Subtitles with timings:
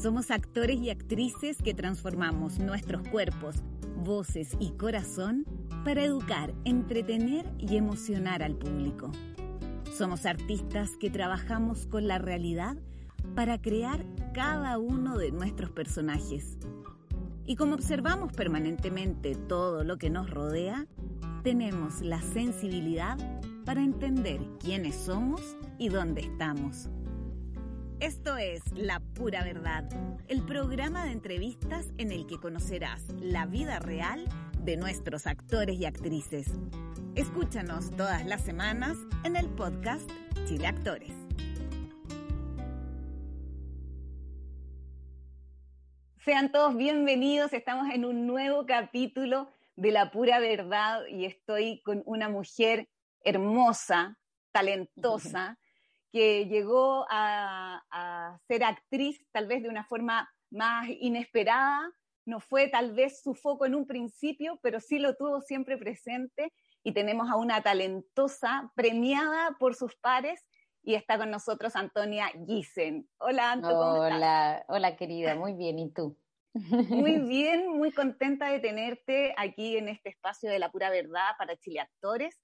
[0.00, 3.56] Somos actores y actrices que transformamos nuestros cuerpos,
[4.02, 5.44] voces y corazón
[5.84, 9.12] para educar, entretener y emocionar al público.
[9.92, 12.78] Somos artistas que trabajamos con la realidad
[13.34, 16.56] para crear cada uno de nuestros personajes.
[17.44, 20.86] Y como observamos permanentemente todo lo que nos rodea,
[21.42, 23.18] tenemos la sensibilidad
[23.66, 26.88] para entender quiénes somos y dónde estamos.
[28.00, 29.84] Esto es La Pura Verdad,
[30.28, 34.24] el programa de entrevistas en el que conocerás la vida real
[34.60, 36.46] de nuestros actores y actrices.
[37.14, 40.10] Escúchanos todas las semanas en el podcast
[40.46, 41.12] Chile Actores.
[46.24, 52.02] Sean todos bienvenidos, estamos en un nuevo capítulo de La Pura Verdad y estoy con
[52.06, 52.88] una mujer
[53.24, 54.16] hermosa,
[54.52, 55.58] talentosa,
[56.12, 61.92] que llegó a, a, ser actriz tal vez de una forma más inesperada,
[62.26, 66.52] no fue tal vez su foco en un principio, pero sí lo tuvo siempre presente
[66.82, 70.44] y tenemos a una talentosa premiada por sus pares
[70.82, 73.08] y está con nosotros Antonia Gissen.
[73.18, 74.64] Hola, Anto, ¿cómo hola?
[74.68, 76.16] Hola, querida, muy bien, ¿y tú?
[76.54, 81.56] Muy bien, muy contenta de tenerte aquí en este espacio de la pura verdad para
[81.56, 82.40] Chile Actores.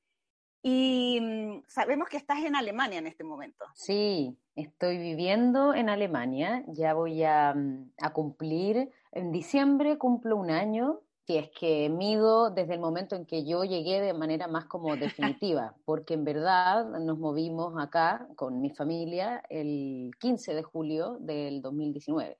[0.62, 3.64] Y mm, sabemos que estás en Alemania en este momento.
[3.74, 6.64] Sí, estoy viviendo en Alemania.
[6.68, 12.50] Ya voy a, mm, a cumplir, en diciembre cumplo un año si es que mido
[12.50, 17.00] desde el momento en que yo llegué de manera más como definitiva, porque en verdad
[17.00, 22.38] nos movimos acá con mi familia el 15 de julio del 2019.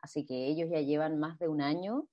[0.00, 2.08] Así que ellos ya llevan más de un año,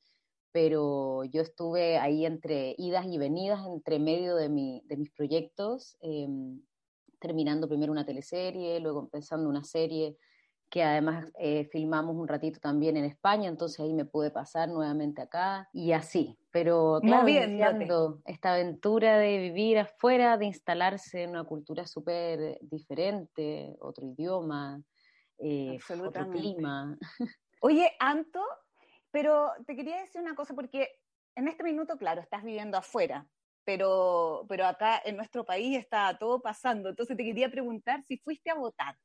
[0.52, 5.98] pero yo estuve ahí entre idas y venidas, entre medio de, mi, de mis proyectos,
[6.02, 6.28] eh,
[7.20, 10.18] terminando primero una teleserie, luego empezando una serie
[10.72, 15.22] que además eh, filmamos un ratito también en España, entonces ahí me pude pasar nuevamente
[15.22, 16.40] acá y así.
[16.50, 23.76] Pero claro, iniciando esta aventura de vivir afuera, de instalarse en una cultura súper diferente,
[23.82, 24.82] otro idioma,
[25.40, 26.98] eh, otro clima.
[27.62, 28.42] Oye, Anto,
[29.12, 30.90] pero te quería decir una cosa porque
[31.36, 33.28] en este minuto, claro, estás viviendo afuera,
[33.64, 36.90] pero, pero acá en nuestro país está todo pasando.
[36.90, 38.96] Entonces te quería preguntar si fuiste a votar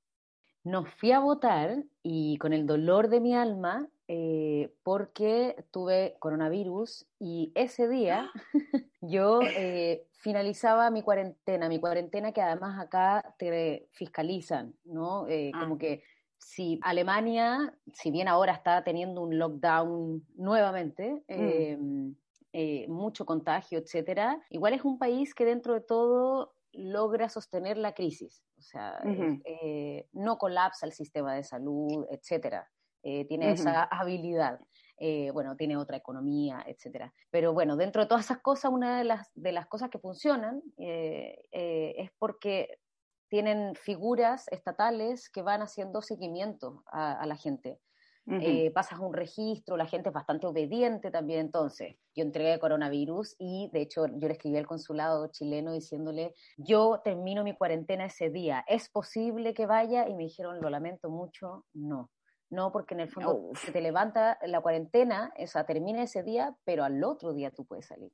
[0.66, 7.06] no fui a votar y con el dolor de mi alma eh, porque tuve coronavirus
[7.20, 8.32] y ese día
[9.00, 15.28] yo eh, finalizaba mi cuarentena, mi cuarentena que además acá te fiscalizan, ¿no?
[15.28, 15.60] Eh, ah.
[15.60, 16.02] Como que
[16.38, 22.14] si Alemania, si bien ahora está teniendo un lockdown nuevamente, mm.
[22.52, 27.92] em, mucho contagio, etcétera, igual es un país que dentro de todo logra sostener la
[27.92, 29.00] crisis, o sea,
[29.44, 32.70] eh, no colapsa el sistema de salud, etcétera.
[33.02, 34.58] Eh, tiene esa habilidad.
[34.98, 37.12] Eh, bueno, tiene otra economía, etcétera.
[37.30, 40.62] Pero bueno, dentro de todas esas cosas, una de las, de las cosas que funcionan
[40.76, 42.80] es porque
[43.28, 47.80] tienen figuras estatales que van haciendo seguimiento a la gente.
[48.28, 51.40] Eh, pasas un registro, la gente es bastante obediente también.
[51.40, 57.00] Entonces, yo entregué coronavirus y de hecho yo le escribí al consulado chileno diciéndole, yo
[57.04, 60.08] termino mi cuarentena ese día, ¿es posible que vaya?
[60.08, 62.10] Y me dijeron, lo lamento mucho, no.
[62.48, 66.56] No, porque en el fondo se te levanta la cuarentena, o sea, termina ese día,
[66.64, 68.12] pero al otro día tú puedes salir.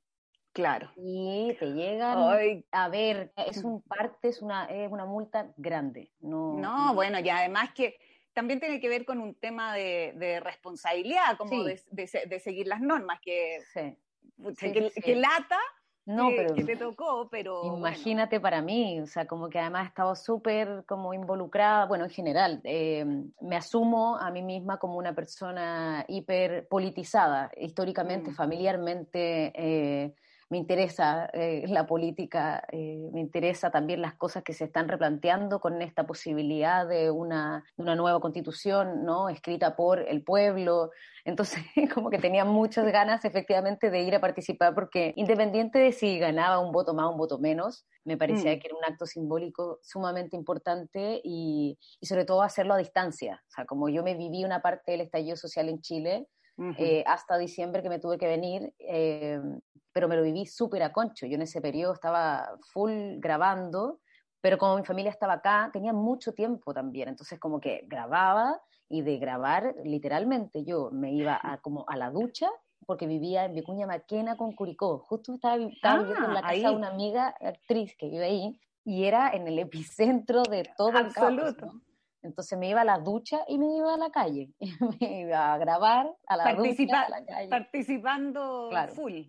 [0.53, 0.91] Claro.
[0.95, 2.19] Y te llegan
[2.71, 6.11] a ver, es un parte, es una, es una multa grande.
[6.21, 7.97] No, no, bueno, y además que
[8.33, 13.59] también tiene que ver con un tema de, responsabilidad, como de, seguir las normas, que,
[15.03, 15.59] que, lata
[16.05, 17.77] no, pero, que te tocó, pero...
[17.77, 22.09] Imagínate para mí, o sea, como que además he estado súper como involucrada, bueno, en
[22.09, 23.05] general, eh,
[23.39, 28.35] me asumo a mí misma como una persona hiper politizada, históricamente, mm.
[28.35, 30.13] familiarmente, eh,
[30.53, 35.59] me interesa eh, la política, eh, me interesa también las cosas que se están replanteando
[35.59, 39.29] con esta posibilidad de una, de una nueva constitución, ¿no?
[39.29, 40.91] Escrita por el pueblo.
[41.25, 41.63] Entonces,
[41.95, 46.59] como que tenía muchas ganas efectivamente de ir a participar porque independiente de si ganaba
[46.59, 48.59] un voto más o un voto menos, me parecía mm.
[48.59, 53.41] que era un acto simbólico sumamente importante y, y sobre todo hacerlo a distancia.
[53.47, 56.27] O sea, como yo me viví una parte del estallido social en Chile,
[56.77, 59.39] eh, hasta diciembre que me tuve que venir, eh,
[59.91, 61.25] pero me lo viví súper a concho.
[61.25, 63.99] Yo en ese periodo estaba full grabando,
[64.41, 69.01] pero como mi familia estaba acá, tenía mucho tiempo también, entonces como que grababa y
[69.01, 72.49] de grabar, literalmente yo me iba a, como a la ducha
[72.85, 74.99] porque vivía en Vicuña Maquena con Curicó.
[74.99, 79.05] Justo estaba, viviendo en la ah, casa de una amiga actriz que vive ahí y
[79.05, 81.71] era en el epicentro de todo Absoluto.
[82.23, 84.49] Entonces me iba a la ducha y me iba a la calle.
[85.01, 87.49] me iba a grabar a la ducha, a la calle.
[87.49, 89.23] Participando full.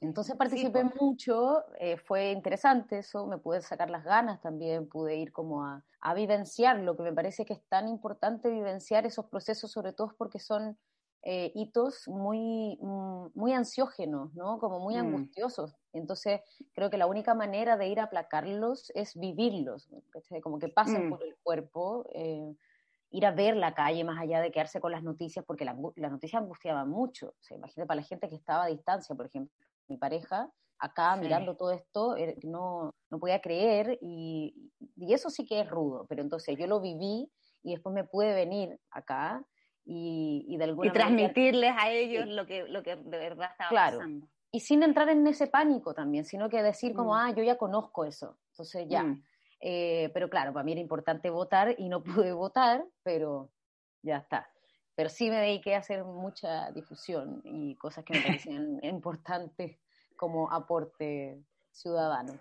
[0.00, 5.30] Entonces participé mucho, eh, fue interesante eso, me pude sacar las ganas también, pude ir
[5.30, 9.70] como a, a, vivenciar lo que me parece que es tan importante vivenciar esos procesos,
[9.70, 10.76] sobre todo porque son
[11.24, 14.58] eh, hitos muy, mm, muy ansiógenos, ¿no?
[14.58, 14.98] Como muy mm.
[14.98, 15.76] angustiosos.
[15.92, 16.40] Entonces,
[16.72, 19.88] creo que la única manera de ir a aplacarlos es vivirlos,
[20.42, 21.10] como que pasen mm.
[21.10, 22.56] por el cuerpo, eh,
[23.10, 26.08] ir a ver la calle más allá de quedarse con las noticias, porque la, la
[26.08, 27.28] noticia angustiaba mucho.
[27.28, 29.54] O sea, imagínate para la gente que estaba a distancia, por ejemplo,
[29.88, 35.46] mi pareja, acá mirando todo esto, er, no, no podía creer y, y eso sí
[35.46, 37.30] que es rudo, pero entonces yo lo viví
[37.62, 39.46] y después me pude venir acá
[39.84, 43.70] y, y de alguna y transmitirles a ellos lo, que, lo que de verdad estaba
[43.70, 43.98] claro.
[43.98, 44.26] pasando.
[44.50, 47.16] Y sin entrar en ese pánico también, sino que decir como, mm.
[47.16, 49.02] ah, yo ya conozco eso, entonces ya.
[49.02, 49.24] Mm.
[49.60, 53.50] Eh, pero claro, para mí era importante votar y no pude votar, pero
[54.02, 54.48] ya está.
[54.94, 59.78] Pero sí me dediqué a hacer mucha difusión y cosas que me parecían importantes
[60.16, 62.34] como aporte ciudadano.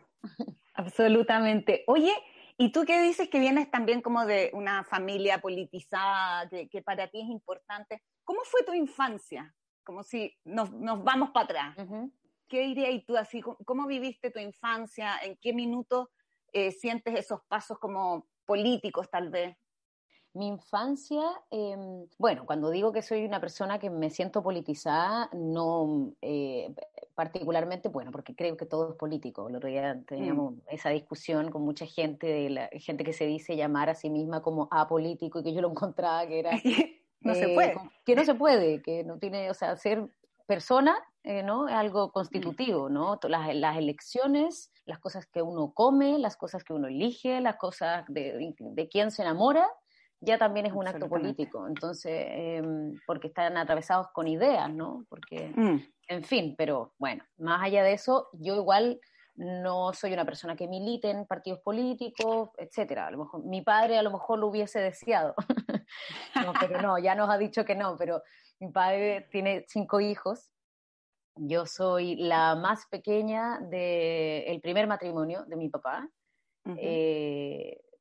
[0.73, 1.83] Absolutamente.
[1.87, 2.11] Oye,
[2.57, 7.21] ¿Y tú qué dices que vienes también como de una familia politizada, que, para ti
[7.21, 8.03] es importante?
[8.23, 9.53] ¿Cómo fue tu infancia?
[9.83, 10.69] Como si nos,
[11.03, 11.77] vamos para atrás.
[12.47, 13.41] ¿Qué dirías tú así?
[13.41, 15.17] ¿Cómo, viviste tu infancia?
[15.23, 16.11] ¿En qué minuto
[16.53, 19.57] eh, sientes esos pasos como políticos tal vez?
[20.33, 26.13] Mi infancia, em, bueno, cuando digo que soy una persona que me siento politizada, no
[26.21, 26.73] eh,
[27.15, 29.49] particularmente, bueno, porque creo que todo es político.
[29.49, 30.59] El otro día teníamos mm.
[30.67, 34.41] esa discusión con mucha gente, de la gente que se dice llamar a sí misma
[34.41, 36.51] como apolítico y que yo lo encontraba que era...
[37.21, 37.75] no se puede.
[38.05, 40.07] Que no se puede, que no tiene, o sea, ser
[40.47, 41.67] persona, eh, ¿no?
[41.67, 42.11] Es algo mm.
[42.11, 43.19] constitutivo, ¿no?
[43.23, 48.05] Las, las, elecciones, las cosas que uno come, las cosas que uno elige, las cosas
[48.07, 49.69] de, de quién se enamora,
[50.21, 55.03] ya también es un acto político, entonces, em, porque están atravesados con ideas, ¿no?
[55.09, 55.79] Porque, mm.
[56.09, 58.99] en fin, pero bueno, más allá de eso, yo igual
[59.35, 63.07] no soy una persona que milite en partidos políticos, etcétera.
[63.07, 65.33] A lo mejor, mi padre a lo mejor lo hubiese deseado,
[66.35, 68.21] no, pero no, ya nos ha dicho que no, pero
[68.59, 70.51] mi padre tiene cinco hijos,
[71.35, 76.07] yo soy la más pequeña del primer matrimonio de mi papá,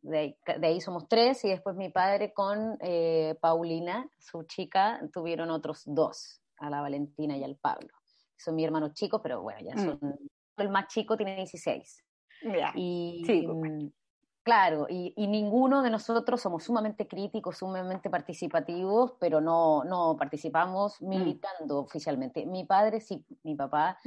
[0.02, 5.82] de ahí, somos tres, y después mi padre con eh, Paulina, su chica, tuvieron otros
[5.87, 7.88] dos, a la Valentina y al Pablo.
[8.37, 9.79] Son mi hermano chicos, pero bueno, ya mm.
[9.79, 10.19] son...
[10.56, 12.05] El más chico tiene 16.
[12.75, 13.91] Y, sí, mm,
[14.43, 21.08] Claro, y, ninguno de nosotros somos sumamente críticos, sumamente participativos, pero no, no participamos mm.
[21.08, 22.46] militando oficialmente.
[22.46, 23.99] Mi padre sí, mi papá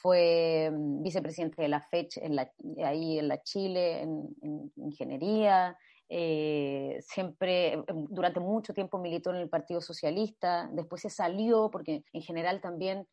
[0.00, 2.50] fue mm, vicepresidente de la FECH en la,
[2.84, 5.76] ahí en la Chile, en, ingeniería.
[6.08, 12.02] Eh, siempre, eh, durante mucho tiempo militó en el Partido Socialista, después se salió porque
[12.12, 13.06] en general también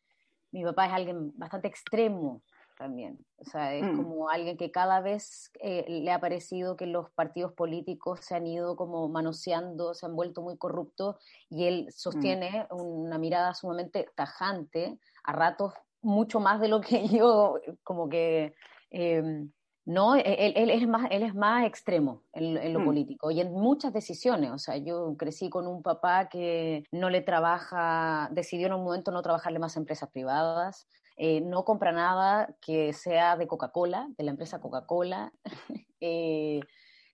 [0.50, 2.42] mi papá es alguien bastante extremo
[2.78, 3.96] también, o sea, es mm.
[3.96, 8.46] como alguien que cada vez eh, le ha parecido que los partidos políticos se han
[8.46, 11.16] ido como manoseando, se han vuelto muy corruptos
[11.48, 12.76] y él sostiene mm.
[12.76, 15.72] una mirada sumamente tajante, a ratos
[16.06, 18.54] mucho más de lo que yo, como que,
[18.90, 19.50] em,
[19.84, 20.22] no, e-,
[20.56, 22.84] él, es más, él es más extremo en, lo mm.
[22.84, 24.50] político y en muchas decisiones.
[24.52, 29.10] O sea, yo crecí con un papá que no le trabaja, decidió en un momento
[29.10, 34.24] no trabajarle más a empresas privadas, eh, no compra nada que sea de Coca-Cola, de
[34.24, 35.32] la empresa Coca-Cola,
[36.00, 36.60] eh,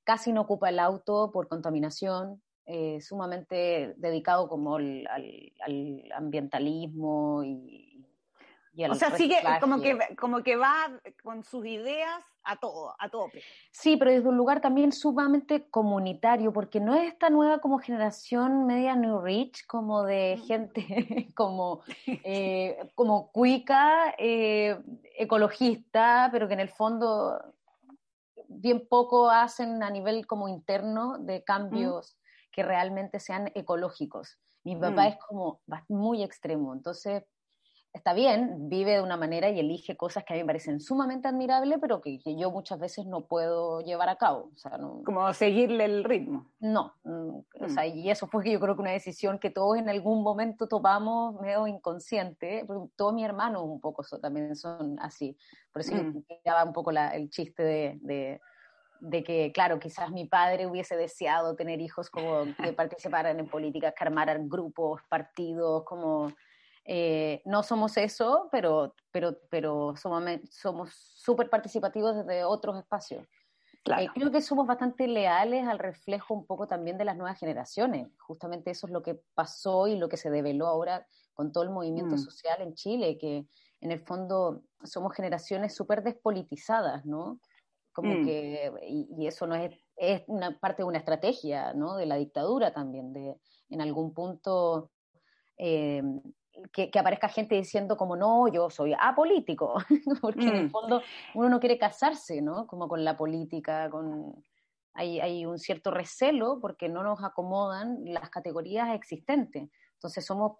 [0.05, 7.93] casi no ocupa el auto por contaminación, eh, sumamente dedicado como al, al ambientalismo y,
[8.91, 10.91] o sea, sigue como que, como que va
[11.23, 13.43] con sus ideas a todo, a tope.
[13.71, 18.67] Sí, pero desde un lugar también sumamente comunitario, porque no es esta nueva como generación
[18.67, 20.47] media New Rich, como de mm.
[20.47, 21.83] gente como,
[22.25, 24.79] eh, como cuica, eh,
[25.19, 27.41] ecologista, pero que en el fondo
[28.49, 31.45] bien poco hacen a nivel como interno de mm.
[31.45, 32.17] cambios
[32.51, 34.39] que realmente sean ecológicos.
[34.65, 35.07] Mi papá mm.
[35.09, 37.25] es como muy extremo, entonces
[37.93, 41.29] está bien, vive de una manera y elige cosas que a mí me parecen sumamente
[41.29, 44.51] admirables, pero que, yo muchas veces no puedo llevar a cabo.
[44.55, 46.51] O sea, no, Como seguirle el ritmo.
[46.61, 47.99] No, mm, o sea, mm.
[47.99, 51.41] y eso fue que yo creo que una decisión que todos en algún momento tomamos
[51.41, 55.37] medio inconsciente, todos mis hermanos un poco también son así.
[55.73, 56.25] Por eso mm.
[56.49, 58.41] va un poco el chiste de,
[59.03, 63.93] de que, claro, quizás mi padre hubiese deseado tener hijos como que participaran en políticas,
[63.97, 66.33] que armaran grupos, partidos, como
[66.85, 73.27] eh, no somos eso, pero, pero, pero somos súper participativos desde otros espacios.
[73.85, 78.09] Eh, creo que somos bastante leales al reflejo un poco también de las nuevas generaciones.
[78.19, 81.71] Justamente eso es lo que pasó y lo que se develó ahora con todo el
[81.71, 82.19] movimiento mm.
[82.19, 83.47] social en Chile, que
[83.81, 87.41] en el fondo somos generaciones súper despolitizadas, ¿no?
[87.93, 88.25] Como mm.
[88.25, 91.97] que, y, eso no es, es una parte de una estrategia, ¿no?
[91.97, 93.37] De la dictadura también, de
[93.69, 94.93] en algún punto
[95.59, 96.03] eh,
[96.73, 99.75] que, aparezca gente diciendo como no, yo soy apolítico,
[100.21, 100.71] porque en el mm.
[100.71, 101.03] fondo
[101.35, 102.67] uno no quiere casarse, ¿no?
[102.67, 104.43] Como con la política, con...
[104.95, 109.71] Hay, hay un cierto recelo porque no nos acomodan las categorías existentes.
[109.95, 110.59] Entonces somos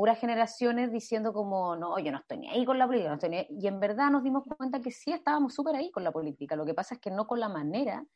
[0.00, 3.18] puras generaciones diciendo como, no, yo no estoy ni ahí con la política,
[3.50, 6.64] y en verdad nos dimos cuenta que sí estábamos súper ahí con la política, lo
[6.64, 8.06] que pasa es que no con la manera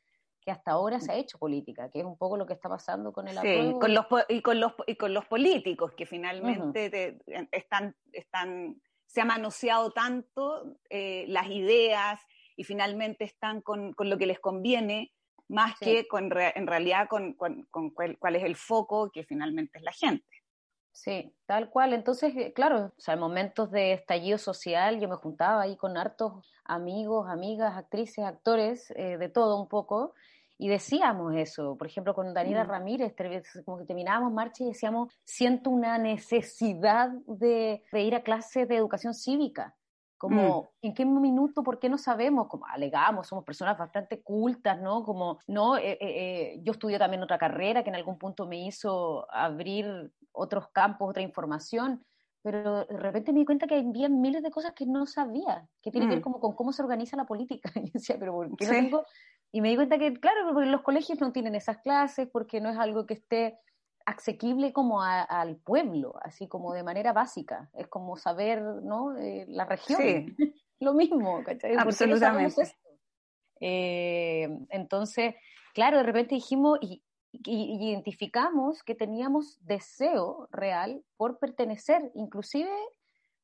[0.45, 3.13] que hasta ahora se ha hecho política, que es un poco lo que está pasando
[3.13, 7.19] con el sí, Con los, y, con los, y con los políticos, que finalmente
[7.51, 12.21] están, están, se ha manoseado tanto eh, las ideas
[12.57, 15.13] y finalmente están con, con, lo que les conviene,
[15.49, 19.85] más que con, en realidad con, con, cuál, cuál, es el foco, que finalmente es
[19.85, 20.45] la gente.
[20.93, 21.93] Sí, tal cual.
[21.93, 25.97] Entonces, eh, claro, o sea, en momentos de estallido social yo me juntaba ahí con
[25.97, 26.35] hartos
[26.65, 30.15] amigos, amigas, actrices, actores, eh, de todo un poco,
[30.59, 31.77] y decíamos eso.
[31.77, 32.69] Por ejemplo, con Daniela mm.
[32.69, 33.15] Ramírez,
[33.65, 38.77] como que terminábamos marcha y decíamos, siento una necesidad de, de ir a clases de
[38.77, 39.75] educación cívica
[40.25, 40.87] como mm.
[40.87, 45.03] en qué minuto, por qué no sabemos, como alegamos, somos personas bastante cultas, ¿no?
[45.05, 48.65] Como, no, eh, eh, eh, yo estudié también otra carrera que en algún punto me
[48.67, 52.05] hizo abrir otros campos, otra información,
[52.43, 55.91] pero de repente me di cuenta que había miles de cosas que no sabía, que
[55.91, 56.25] tiene que ver mm.
[56.25, 57.71] como con cómo se organiza la política.
[57.85, 59.05] Y decía, pero ¿por qué no tengo?
[59.55, 62.71] Y me di cuenta que, claro, porque los colegios no tienen esas clases, porque no
[62.71, 63.57] es algo que esté
[64.05, 67.71] asequible como al pueblo, así como de manera básica.
[67.73, 69.17] Es como saber, ¿no?
[69.17, 70.01] Eh, la región.
[70.03, 70.27] Sí.
[70.81, 71.77] Lo mismo, ¿cachai?
[71.77, 72.75] Absolutamente.
[73.61, 75.37] Eh, entonces,
[75.73, 82.73] claro, de repente dijimos y, identificamos que teníamos deseo real por pertenecer, inclusive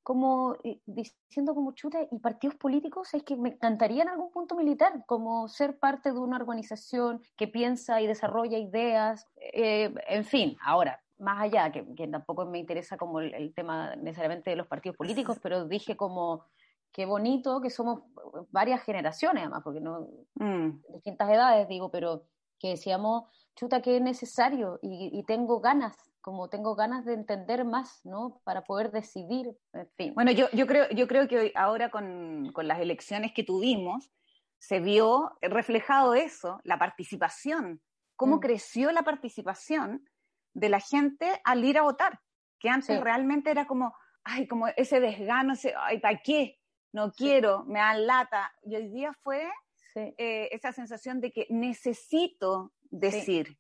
[0.03, 4.55] como eh, diciendo como chuta, y partidos políticos es que me encantaría en algún punto
[4.55, 10.57] militar, como ser parte de una organización que piensa y desarrolla ideas, eh, en fin,
[10.63, 15.39] ahora, más allá, que, tampoco me interesa como el, tema necesariamente de los partidos políticos,
[15.43, 16.45] pero dije como
[16.93, 18.03] qué bonito que somos
[18.51, 20.83] varias generaciones además, porque no, mm.
[20.95, 22.25] distintas edades digo, pero
[22.59, 28.01] que decíamos, chuta, que es necesario y tengo ganas como tengo ganas de entender más,
[28.05, 28.41] ¿no?
[28.45, 30.15] Para poder decidir, en fin.
[30.15, 34.11] Bueno, yo, yo, creo, yo creo que ahora con, con las elecciones que tuvimos,
[34.59, 37.81] se vio reflejado eso, la participación,
[38.15, 38.41] cómo mm.
[38.41, 40.05] creció la participación
[40.53, 42.21] de la gente al ir a votar,
[42.59, 46.59] que antes realmente era como, ay, como ese desgano, ese, ay, ¿para qué?
[46.93, 48.53] No quiero, me dan lata.
[48.63, 49.49] Y hoy día fue
[49.95, 53.57] eh, esa sensación de que necesito decir,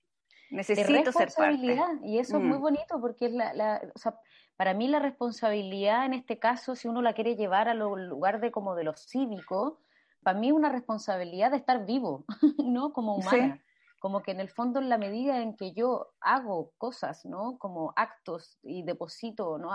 [0.50, 1.78] Necesito ser parte.
[2.02, 2.62] Y eso es muy mm.
[2.62, 4.18] bonito porque es la, o sea,
[4.56, 8.50] para mí la responsabilidad en este caso, si uno la quiere llevar al lugar de
[8.50, 9.80] como de lo cívico,
[10.22, 12.24] para mí es una responsabilidad de estar vivo,
[12.64, 12.92] ¿no?
[12.92, 13.62] Como humana.
[14.00, 17.58] Como que en el fondo, en la medida en que yo hago cosas, ¿no?
[17.58, 19.70] Como actos y deposito, ¿no?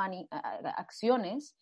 [0.77, 1.55] acciones,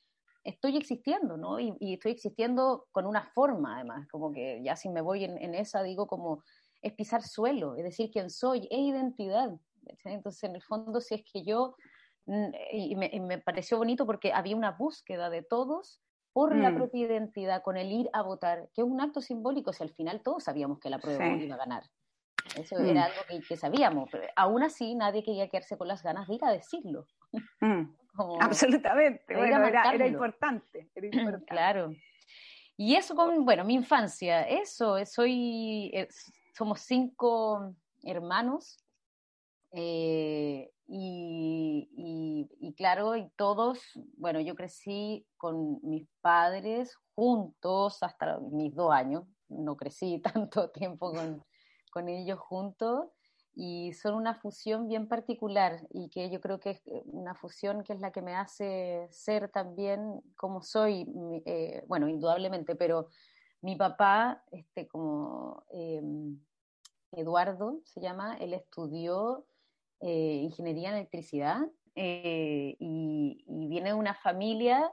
[0.45, 1.59] estoy existiendo, ¿no?
[1.59, 5.55] Y, estoy existiendo con una forma, además, como que ya si me voy en, en
[5.55, 6.43] esa, digo como
[6.83, 9.51] es pisar suelo, es decir, quién soy, es identidad.
[10.03, 11.75] Entonces, en el fondo, si es que yo,
[12.25, 16.01] mm, y me, pareció bonito porque había una búsqueda de todos
[16.33, 16.75] por la mm.
[16.75, 20.21] propia identidad, con el ir a votar, que es un acto simbólico, si al final
[20.21, 21.83] todos sabíamos que la prueba iba a ganar.
[22.57, 22.85] Eso mm.
[22.85, 26.43] era algo que, sabíamos, pero aún así nadie quería quedarse con las ganas de ir
[26.43, 27.07] a decirlo.
[28.41, 31.45] Absolutamente, bueno, era, importante, era, importante.
[31.45, 31.91] Claro.
[32.75, 35.91] Y eso con, bueno, mi infancia, eso, soy,
[36.53, 38.83] somos cinco hermanos
[39.71, 43.79] eh, y, claro, y todos,
[44.17, 51.11] bueno, yo crecí con mis padres juntos hasta mis dos años, no crecí tanto tiempo
[51.11, 51.43] con,
[51.91, 53.09] con ellos juntos
[53.55, 57.93] y son una fusión bien particular y que yo creo que es una fusión que
[57.93, 61.07] es la que me hace ser también como soy,
[61.45, 63.09] eh, bueno, indudablemente, pero
[63.63, 66.37] mi papá, este, como em,
[67.13, 69.45] Eduardo se llama, él estudió
[70.01, 71.61] eh, ingeniería en electricidad
[71.95, 74.91] eh, y, viene de una familia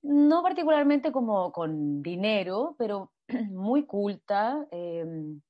[0.00, 3.12] no particularmente como con dinero, pero
[3.50, 5.42] muy culta, em,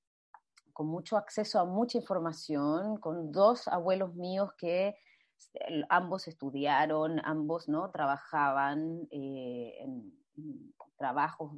[0.73, 4.97] con mucho acceso a mucha información, con dos abuelos míos que
[5.89, 10.19] ambos estudiaron, ambos no trabajaban eh, en,
[10.97, 11.53] trabajos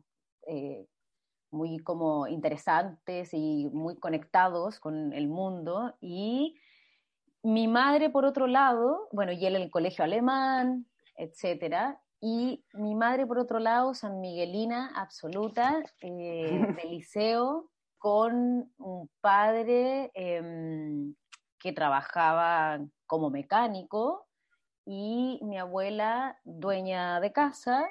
[1.51, 5.97] muy como interesantes y muy conectados con el mundo.
[6.01, 6.57] Y
[7.43, 12.01] mi madre, por otro lado, bueno, y él en el colegio alemán, etcétera.
[12.21, 16.51] Y mi madre, por otro lado, San Miguelina absoluta, eh,
[16.83, 21.15] de liceo, con un padre em,
[21.59, 24.27] que trabajaba como mecánico
[24.87, 27.87] y mi abuela dueña de casa.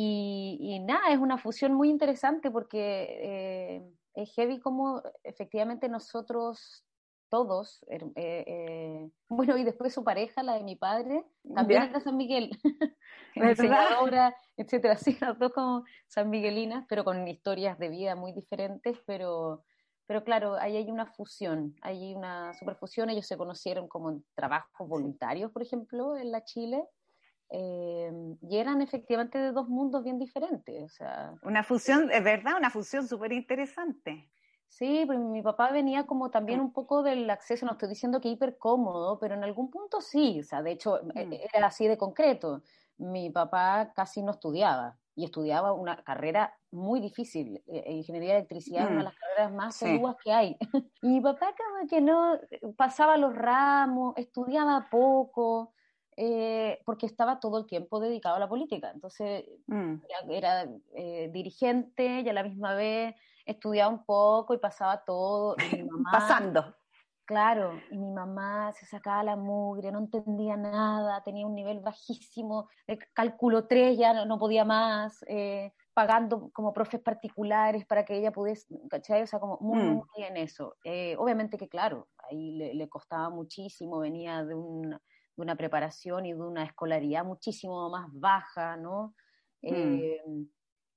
[0.00, 2.78] Y, nada, es una fusión muy interesante porque
[3.20, 6.84] eh, es heavy como efectivamente nosotros
[7.28, 12.00] todos, eh, eh, bueno, y después su pareja, la de mi padre, también es de
[12.00, 12.50] San Miguel,
[13.34, 18.98] diseñadora, etcétera, sí, las dos como San Miguelinas, pero con historias de vida muy diferentes,
[19.04, 19.64] pero,
[20.06, 24.88] pero claro, ahí hay una fusión, hay una superfusión, ellos se conocieron como en trabajos
[24.88, 26.84] voluntarios, por ejemplo, en la Chile,
[27.50, 31.34] eh, y eran efectivamente de dos mundos bien diferentes, o sea...
[31.42, 34.30] Una fusión, es verdad, una fusión súper interesante.
[34.68, 38.28] Sí, pues mi papá venía como también un poco del acceso, no estoy diciendo que
[38.28, 41.32] hiper cómodo, pero en algún punto sí, o sea, de hecho e, mm.
[41.54, 42.62] era así de concreto.
[42.98, 48.38] Mi papá casi no estudiaba y estudiaba una carrera muy difícil, e, e, ingeniería de
[48.40, 49.04] electricidad, una de mm.
[49.04, 50.02] las carreras más sí.
[50.22, 50.56] que hay.
[51.02, 52.38] y mi papá como que no
[52.76, 55.72] pasaba los ramos, estudiaba poco,
[56.20, 58.90] eh, porque estaba todo el tiempo dedicado a la política.
[58.92, 59.94] Entonces mm.
[60.30, 63.14] era, eh, dirigente y a la misma vez
[63.46, 65.54] estudiaba un poco y pasaba todo.
[65.70, 66.74] Y mi mamá, Pasando.
[67.24, 72.68] Claro, y mi mamá se sacaba la mugre, no entendía nada, tenía un nivel bajísimo,
[73.12, 78.66] cálculo 3 ya no, podía más, eh, pagando como profes particulares para que ella pudiese,
[78.88, 79.22] ¿cachai?
[79.22, 79.94] O sea, como muy, mm.
[79.94, 80.76] muy bien eso.
[80.82, 84.54] Eh, obviamente que claro, ahí le, costaba muchísimo, venía de,
[85.38, 89.14] de, una preparación y de una escolaridad muchísimo más baja, ¿no?
[89.62, 89.68] Mm.
[89.72, 90.22] Eh,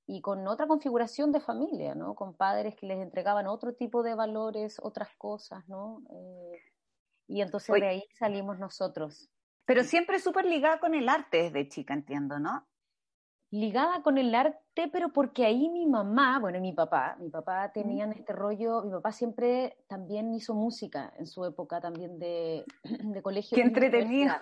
[0.06, 2.14] y con otra configuración de familia, ¿no?
[2.14, 6.02] Con padres que les entregaban otro tipo de valores, otras cosas, ¿no?
[6.10, 6.60] Eh,
[7.28, 9.30] y entonces de ahí salimos nosotros.
[9.64, 12.66] Pero siempre súper ligada con el arte desde chica, entiendo, ¿no?
[13.52, 17.70] Ligada con el arte, pero porque ahí mi mamá, bueno, y mi papá, mi papá
[17.70, 23.22] tenían este rollo, mi papá siempre también hizo música en su época también de, de
[23.22, 23.54] colegio.
[23.54, 24.32] Qué entretenido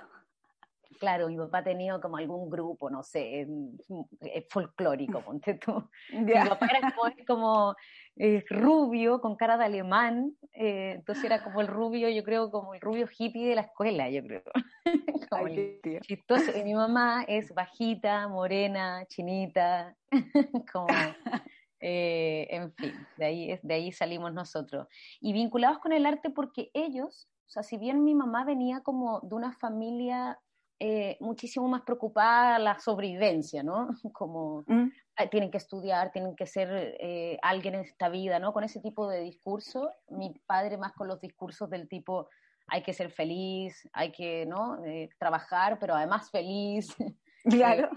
[0.98, 3.46] claro, mi papá ha tenido como algún grupo, no sé,
[4.48, 5.88] folclórico, ponte tú.
[6.12, 6.94] Mi papá era
[7.26, 7.74] como,
[8.16, 12.74] eh, rubio, con cara de alemán, eh, entonces era como el rubio, yo creo, como
[12.74, 14.42] el rubio hippie de la escuela, yo creo.
[15.30, 15.48] como
[16.02, 16.56] chistoso.
[16.56, 19.96] Y mi mamá es bajita, morena, chinita,
[20.72, 20.88] como...
[21.82, 24.86] Eh, en fin, de ahí, de ahí salimos nosotros.
[25.18, 29.20] Y vinculados con el arte porque ellos, o sea, si bien mi mamá venía como
[29.20, 30.38] de una familia
[30.82, 33.88] eh, muchísimo más preocupada la sobrevivencia, ¿no?
[34.14, 34.88] Como mm.
[35.30, 38.52] tienen que estudiar, tienen que ser eh, alguien en esta vida, ¿no?
[38.54, 39.90] Con ese tipo de discurso.
[40.08, 42.28] Mi padre más con los discursos del tipo
[42.66, 44.82] hay que ser feliz, hay que, ¿no?
[44.84, 46.88] Eh, trabajar, pero además feliz.
[47.42, 47.88] Claro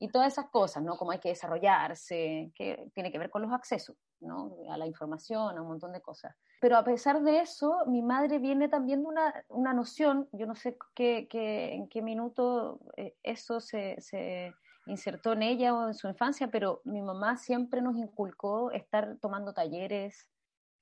[0.00, 0.96] y todas esas cosas, ¿no?
[0.96, 4.56] Como hay que desarrollarse, que tiene que ver con los accesos, ¿no?
[4.70, 6.36] A la información, a un montón de cosas.
[6.60, 10.54] Pero a pesar de eso, mi madre viene también de una, una noción, yo no
[10.54, 14.52] sé qué, qué, en qué minuto eh, eso se, se,
[14.86, 19.52] insertó en ella o en su infancia, pero mi mamá siempre nos inculcó estar tomando
[19.52, 20.28] talleres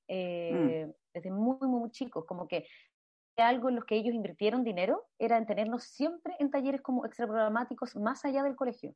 [0.08, 0.92] eh, mm.
[1.12, 2.66] desde muy, muy, muy chicos, como que
[3.42, 7.96] algo en los que ellos invirtieron dinero era en tenernos siempre en talleres como extraprogramáticos
[7.96, 8.94] más allá del colegio.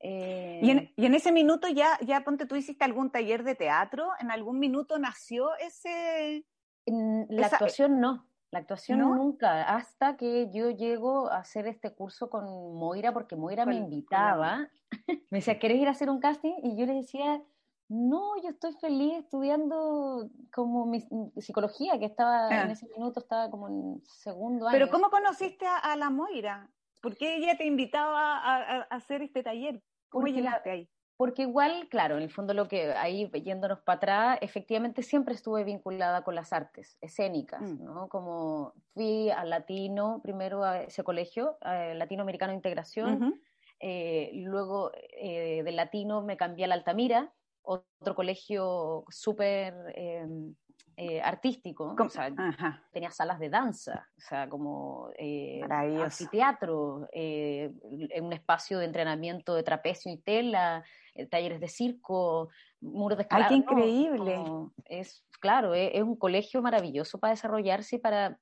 [0.00, 3.54] ¿Y, en, eh, y, en, ese minuto ya, ya, ponte, tú hiciste algún taller de
[3.54, 6.44] teatro, ¿en algún minuto nació ese...?
[6.84, 12.44] la actuación no, la actuación nunca, hasta que yo llego a hacer este curso con
[12.74, 14.68] Moira, porque Moira me invitaba,
[15.30, 16.54] me decía, ¿querés ir a hacer un casting?
[16.64, 17.40] Y yo le decía,
[17.92, 21.04] no, yo estoy feliz estudiando como mi,
[21.36, 22.72] psicología, que estaba en ah.
[22.72, 24.72] ese minuto, estaba como en segundo año.
[24.72, 26.70] Pero ¿cómo conociste a, la Moira?
[27.02, 29.82] ¿Por qué ella te invitaba a, hacer este taller?
[30.08, 30.90] ¿Cómo porque llegaste ahí?
[31.18, 35.62] Porque igual, claro, en el fondo lo que ahí yéndonos para atrás, efectivamente siempre estuve
[35.62, 37.84] vinculada con las artes escénicas, mm.
[37.84, 38.08] ¿no?
[38.08, 43.38] Como fui al latino, primero a ese colegio, Latinoamericano de Integración,
[43.80, 50.54] eh, luego eh, del latino me cambié a la Altamira, otro colegio súper em,
[50.96, 52.30] eh, artístico, o sea,
[52.92, 57.72] tenía salas de danza, o sea, como eh, anfiteatro, eh,
[58.20, 63.48] un espacio de entrenamiento de trapecio y tela, eh, talleres de circo, muros de escalada.
[63.50, 64.44] ¡Ay, qué increíble!
[64.84, 68.38] es, claro, es, un colegio maravilloso para desarrollarse y para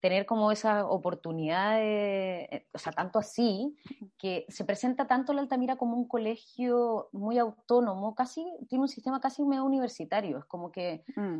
[0.00, 3.76] tener como esa oportunidad, de, o sea, tanto así,
[4.18, 9.20] que se presenta tanto la Altamira como un colegio muy autónomo, casi, tiene un sistema
[9.20, 11.38] casi medio universitario, es como que mm.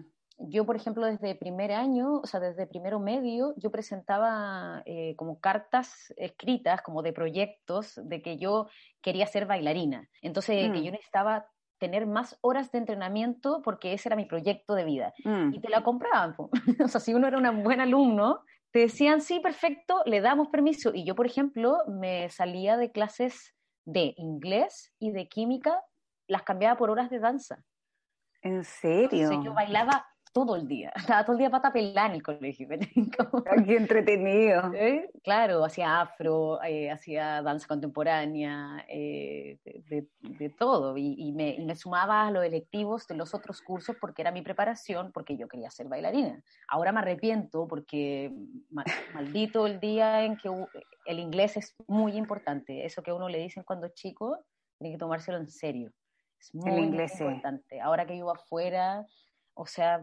[0.48, 5.38] yo, por ejemplo, desde primer año, o sea, desde primero medio, yo presentaba eh, como
[5.38, 8.68] cartas escritas, como de proyectos, de que yo
[9.02, 10.84] quería ser bailarina, entonces que mm.
[10.84, 11.46] yo necesitaba
[11.78, 15.14] tener más horas de entrenamiento porque ese era mi proyecto de vida.
[15.24, 15.54] Mm.
[15.54, 16.34] Y te la compraban.
[16.84, 18.40] o sea, si uno era un buen alumno,
[18.72, 20.92] te decían, sí, perfecto, le damos permiso.
[20.94, 23.54] Y yo, por ejemplo, me salía de clases
[23.86, 25.80] de inglés y de química,
[26.28, 27.62] las cambiaba por horas de danza.
[28.42, 29.42] ¿En serio?
[29.42, 30.92] yo bailaba todo el día.
[30.96, 32.68] Estaba todo el día pata pelada en el colegio.
[33.66, 34.70] Qué entretenido.
[35.24, 40.94] Claro, hacía afro, eh, hacía danza contemporánea, eh, de, todo.
[40.98, 45.38] Y, me, sumaba a los electivos de los otros cursos porque era mi preparación, porque
[45.38, 46.42] yo quería ser bailarina.
[46.68, 48.30] Ahora me arrepiento porque
[49.14, 50.50] maldito el día en que
[51.06, 52.84] el inglés es muy importante.
[52.84, 54.38] Eso que uno le dicen cuando es chico,
[54.78, 55.92] tiene que tomárselo en serio.
[56.38, 57.80] Es muy, inglés, importante.
[57.80, 59.06] Ahora que vivo afuera
[59.56, 60.02] o sea,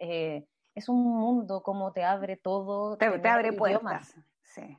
[0.00, 2.96] eh, es un mundo como te abre todo.
[2.96, 4.14] Te, abre puertas.
[4.42, 4.76] Sí,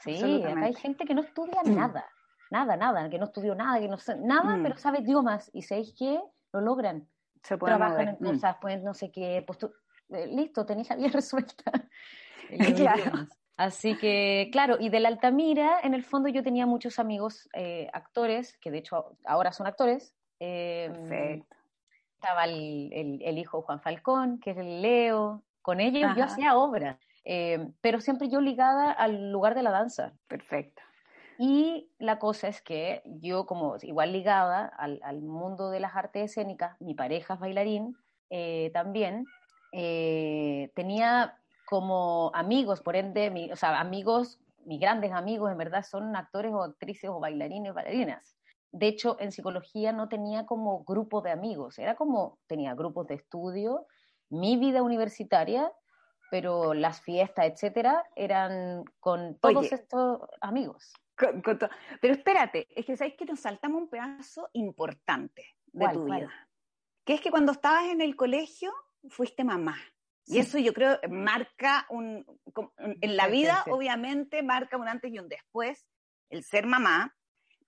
[0.00, 1.74] sí acá hay gente que no estudia mm.
[1.74, 2.06] nada,
[2.50, 4.62] nada, nada, que no estudió nada, que no sabe nada, mm.
[4.62, 5.50] pero sabe idiomas.
[5.52, 6.20] Y sabéis que
[6.52, 7.08] lo logran.
[7.42, 8.24] Se Trabajan en mm.
[8.24, 9.72] cosas, pues no sé qué, pues tú,
[10.10, 11.72] eh, listo, tenéis la vida resuelta.
[12.76, 13.26] claro.
[13.56, 17.88] Así que, claro, y de la Altamira, en el fondo yo tenía muchos amigos eh,
[17.92, 20.14] actores, que de hecho ahora son actores.
[20.38, 21.56] Perfecto
[22.24, 26.98] estaba el, el, hijo Juan Falcón, que es el Leo, con ellos yo hacía obras,
[27.24, 30.14] eh, pero siempre yo ligada al lugar de la danza.
[30.26, 30.82] Perfecto.
[31.38, 36.30] Y la cosa es que yo, como igual ligada al, al mundo de las artes
[36.30, 37.96] escénicas, mi pareja es bailarín
[38.30, 39.26] eh, también,
[39.72, 46.16] eh, tenía como amigos, por ende, o sea, amigos, mis grandes amigos en verdad son
[46.16, 48.34] actores o actrices o bailarines, bailarinas
[48.74, 53.14] de hecho, en psicología no tenía como grupo de amigos, era como, tenía grupos de
[53.14, 53.86] estudio,
[54.30, 55.72] mi vida universitaria,
[56.28, 60.92] pero las fiestas, etcétera, eran con todos estos amigos.
[61.16, 66.32] pero espérate, es que sabéis que nos saltamos un pedazo importante de tu vida,
[67.04, 68.72] que es que cuando estabas en el colegio
[69.08, 69.76] fuiste mamá.
[70.26, 72.26] Y eso yo creo marca un,
[72.78, 75.86] en la vida obviamente marca un antes y un después,
[76.28, 77.14] el ser mamá,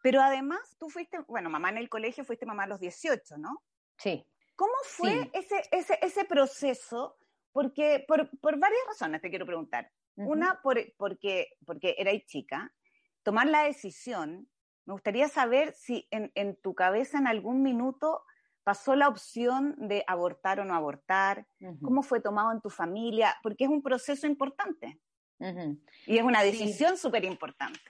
[0.07, 3.65] pero además, tú fuiste, bueno, mamá en el colegio, fuiste mamá a los 18, ¿no?
[3.99, 4.25] Sí.
[4.55, 7.17] ¿Cómo fue Ese, ese, ese proceso?
[7.51, 9.91] Porque, por, por, varias razones te quiero preguntar.
[10.15, 12.73] Una, por, porque, porque erais chica.
[13.25, 14.49] Tomar la decisión,
[14.85, 18.23] me gustaría saber si en, en tu cabeza en algún minuto
[18.63, 21.49] pasó la opción de abortar o no abortar,
[21.83, 25.01] cómo fue tomado en tu familia, porque es un proceso importante.
[26.07, 27.81] Y es una decisión súper importante.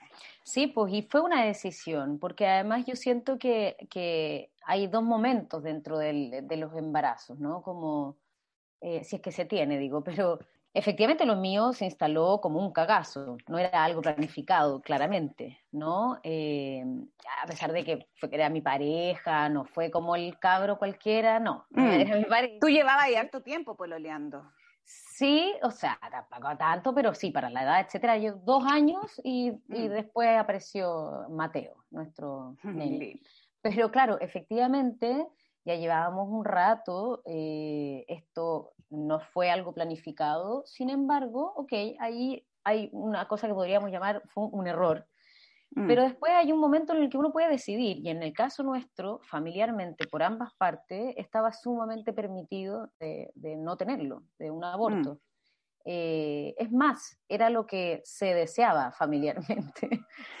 [0.43, 5.97] Sí, pues y fue una decisión, porque además yo siento que, hay dos momentos dentro
[5.97, 7.61] de los embarazos, ¿no?
[7.61, 8.17] Como,
[8.81, 10.39] eh, si es que se tiene, digo, pero
[10.73, 16.19] efectivamente lo mío se instaló como un cagazo, no era algo planificado, claramente, ¿no?
[16.23, 16.85] Eh,
[17.41, 21.39] a pesar de que, fue, que era mi pareja, no fue como el cabro cualquiera,
[21.39, 21.79] no, mm.
[21.79, 22.55] era mi pareja.
[22.61, 24.43] Tú llevabas ahí harto tiempo pololeando.
[24.89, 28.17] Sí, o sea, tampoco tanto, pero sí, para la edad, etcétera.
[28.17, 29.89] Yo dos años y, y mm.
[29.89, 33.19] después apareció Mateo, nuestro nene.
[33.61, 35.27] Pero claro, efectivamente,
[35.65, 42.89] ya llevábamos un rato, eh, esto no fue algo planificado, sin embargo, ok, ahí hay
[42.93, 45.05] una cosa que podríamos llamar, fue un error,
[45.71, 45.87] Mm.
[45.87, 48.63] Pero después hay un momento en el que uno puede decidir, y en el caso
[48.63, 55.15] nuestro, familiarmente, por ambas partes, estaba sumamente permitido de, no tenerlo, de un aborto.
[55.15, 55.19] Mm.
[55.89, 59.89] Eh, es más, era lo que se deseaba familiarmente,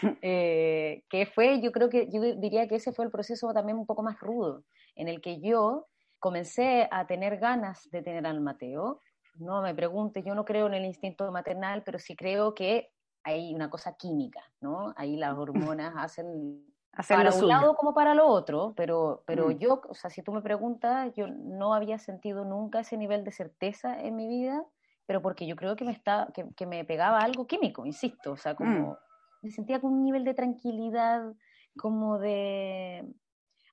[0.21, 3.85] eh, que fue, yo creo que, yo diría que ese fue el proceso también un
[3.85, 5.87] poco más rudo, en el que yo
[6.19, 9.01] comencé a tener ganas de tener al Mateo,
[9.35, 12.89] no me pregunte, yo no creo en el instinto maternal, pero sí creo que
[13.27, 14.93] hay una cosa química, ¿no?
[14.95, 16.65] Ahí las hormonas hacen
[17.07, 19.59] para un lado como para lo otro, pero, pero mm.
[19.59, 23.31] yo, o sea, si tú me preguntas, yo no había sentido nunca ese nivel de
[23.31, 24.65] certeza en mi vida,
[25.05, 28.55] pero porque yo creo que me, está, que, me pegaba algo químico, insisto, o sea,
[28.55, 28.97] como mm.
[29.43, 31.33] me sentía con un nivel de tranquilidad,
[31.77, 33.05] como de...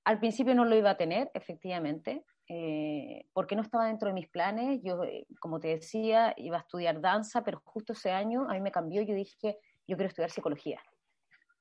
[0.05, 4.29] Al principio no lo iba a tener, efectivamente, eh, porque no estaba dentro de mis
[4.29, 4.81] planes.
[4.83, 8.61] Yo, eh, como te decía, iba a estudiar danza, pero justo ese año a mí
[8.61, 9.03] me cambió.
[9.03, 10.81] Yo dije yo quiero estudiar psicología.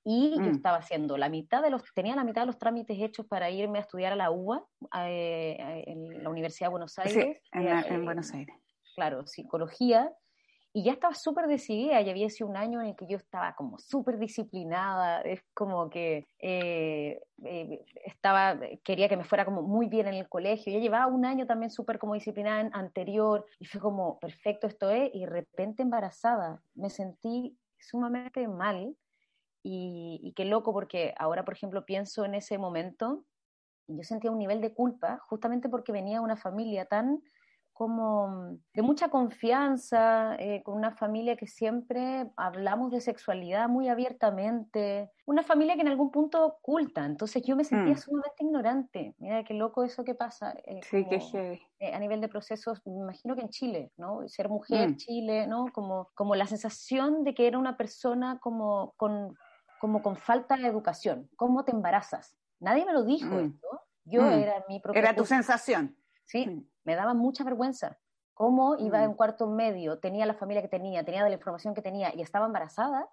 [0.05, 0.55] Y yo mm.
[0.55, 3.77] estaba haciendo la mitad de los, tenía la mitad de los trámites hechos para irme
[3.77, 4.65] a estudiar a la UBA,
[5.07, 7.41] eh, en la Universidad de Buenos Aires.
[7.53, 8.55] en, Buenos Aires.
[8.95, 10.11] Claro, psicología.
[10.75, 13.53] Y ya estaba súper decidida, ya había sido un año en el que yo estaba
[13.53, 19.87] como súper disciplinada, es como que eh, eh, estaba, quería que me fuera como muy
[19.87, 23.79] bien en el colegio, ya llevaba un año también súper como disciplinada anterior, y fue
[23.79, 28.97] como, perfecto esto es, y de repente embarazada, me sentí sumamente mal,
[29.61, 33.23] y, y qué loco, porque ahora, por ejemplo, pienso en ese momento,
[33.85, 37.21] y yo sentía un nivel de culpa, justamente porque venía de una familia tan
[37.73, 43.89] como mm, de mucha confianza, eh, con una familia que siempre hablamos de sexualidad muy
[43.89, 47.97] abiertamente, una familia que en algún punto oculta, entonces yo me sentía mm.
[47.97, 50.55] sumamente ignorante, mira qué loco eso que pasa.
[50.65, 54.27] Eh, sí, qué eh, a nivel de procesos, me imagino que en Chile, ¿no?
[54.27, 54.95] Ser mujer, mm.
[54.97, 55.65] Chile, ¿no?
[55.73, 59.35] Como, como la sensación de que era una persona como con,
[59.81, 62.37] como con falta de educación, ¿cómo te embarazas?
[62.59, 65.01] Nadie me lo dijo esto, yo era mi propia...
[65.01, 65.97] Era tu sensación.
[66.25, 67.97] Sí, me daba mucha vergüenza.
[68.33, 71.81] Cómo iba en cuarto medio, tenía la familia que tenía, tenía de la información que
[71.81, 73.07] tenía y estaba embarazada.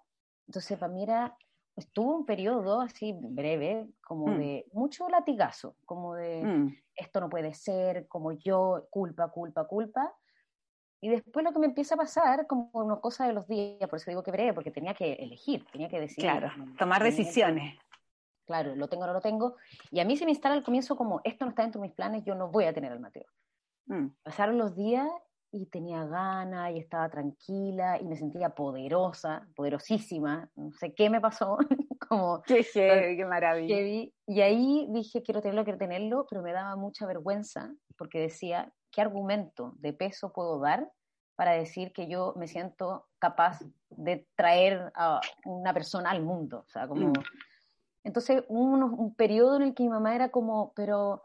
[0.47, 1.37] Entonces, para mí era,
[1.75, 4.39] estuvo un periodo así breve, como mm.
[4.39, 6.75] de mucho latigazo, como de mm.
[6.95, 10.13] esto no puede ser, como yo, culpa, culpa, culpa.
[11.01, 13.97] Y después lo que me empieza a pasar, como una cosa de los días, por
[13.97, 16.29] eso digo que breve, porque tenía que elegir, tenía que decidir.
[16.29, 17.77] Claro, tomar decisiones.
[18.45, 19.55] Claro, lo tengo o no lo tengo.
[19.91, 21.95] Y a mí se me instala al comienzo como, esto no está dentro de mis
[21.95, 23.25] planes, yo no voy a tener al Mateo.
[23.87, 24.07] Mm.
[24.23, 25.09] Pasaron los días
[25.51, 31.19] y tenía ganas y estaba tranquila y me sentía poderosa, poderosísima, no sé qué me
[31.19, 31.57] pasó,
[32.09, 32.41] como...
[32.43, 33.79] Qué, qué maravilla.
[34.27, 39.01] y ahí dije, quiero tenerlo, quiero tenerlo, pero me daba mucha vergüenza porque decía, ¿qué
[39.01, 40.89] argumento de peso puedo dar
[41.35, 46.63] para decir que yo me siento capaz de traer a una persona al mundo?
[46.65, 47.09] O sea, como...
[47.09, 47.13] Mm.
[48.03, 51.23] Entonces hubo un periodo en el que mi mamá era como, pero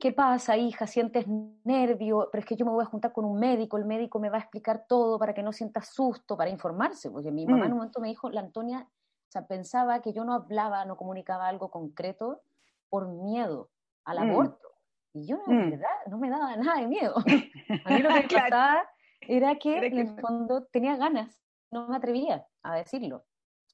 [0.00, 0.86] ¿qué pasa, hija?
[0.86, 1.26] ¿Sientes
[1.62, 2.28] nervio?
[2.32, 4.38] Pero es que yo me voy a juntar con un médico, el médico me va
[4.38, 7.72] a explicar todo para que no sientas susto, para informarse, porque mi mamá en mm.
[7.72, 11.46] un momento me dijo, la Antonia, o sea, pensaba que yo no hablaba, no comunicaba
[11.46, 12.40] algo concreto
[12.88, 13.70] por miedo
[14.04, 14.30] al mm.
[14.30, 14.68] aborto.
[15.12, 15.70] Y yo, en mm.
[15.70, 17.14] verdad, no me daba nada de miedo.
[17.84, 18.88] A mí lo que me pasaba
[19.20, 21.38] era que, en el fondo, tenía ganas,
[21.70, 23.24] no me atrevía a decirlo.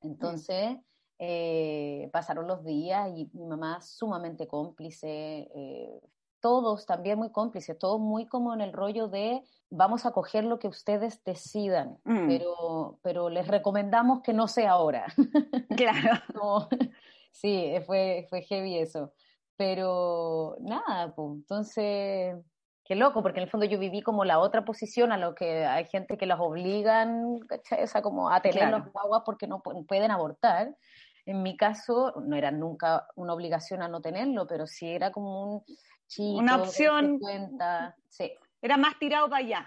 [0.02, 0.76] Entonces...
[1.18, 5.98] Eh, pasaron los días y mi mamá sumamente cómplice, eh,
[6.46, 10.60] todos también muy cómplices, todos muy como en el rollo de vamos a coger lo
[10.60, 12.28] que ustedes decidan, mm.
[12.28, 15.06] pero, pero les recomendamos que no sea ahora.
[15.76, 16.68] Claro.
[17.32, 19.12] sí, fue, fue heavy eso.
[19.56, 22.36] Pero nada, pues entonces,
[22.84, 25.66] qué loco, porque en el fondo yo viví como la otra posición a lo que
[25.66, 30.12] hay gente que las obligan, O sea, como a tener los guaguas porque no pueden
[30.12, 30.76] abortar.
[31.24, 35.56] En mi caso, no era nunca una obligación a no tenerlo, pero sí era como
[35.56, 35.64] un
[36.18, 37.20] una opción.
[38.08, 38.32] Sí.
[38.62, 39.66] Era más tirado para allá.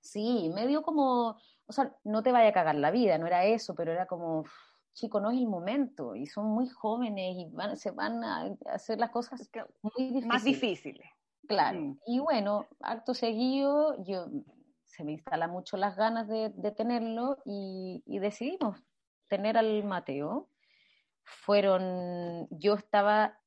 [0.00, 3.74] Sí, medio como, o sea, no te vaya a cagar la vida, no era eso,
[3.74, 4.44] pero era como,
[4.94, 8.98] chico, no es el momento, y son muy jóvenes y van, se van a hacer
[8.98, 9.48] las cosas
[9.82, 10.26] muy difíciles.
[10.26, 11.06] Más difíciles.
[11.46, 11.98] Claro, mm.
[12.06, 14.26] y bueno, acto seguido, yo
[14.84, 18.78] se me instalan mucho las ganas de, tenerlo y, y, decidimos
[19.28, 20.48] tener al Mateo.
[21.22, 23.38] Fueron, yo estaba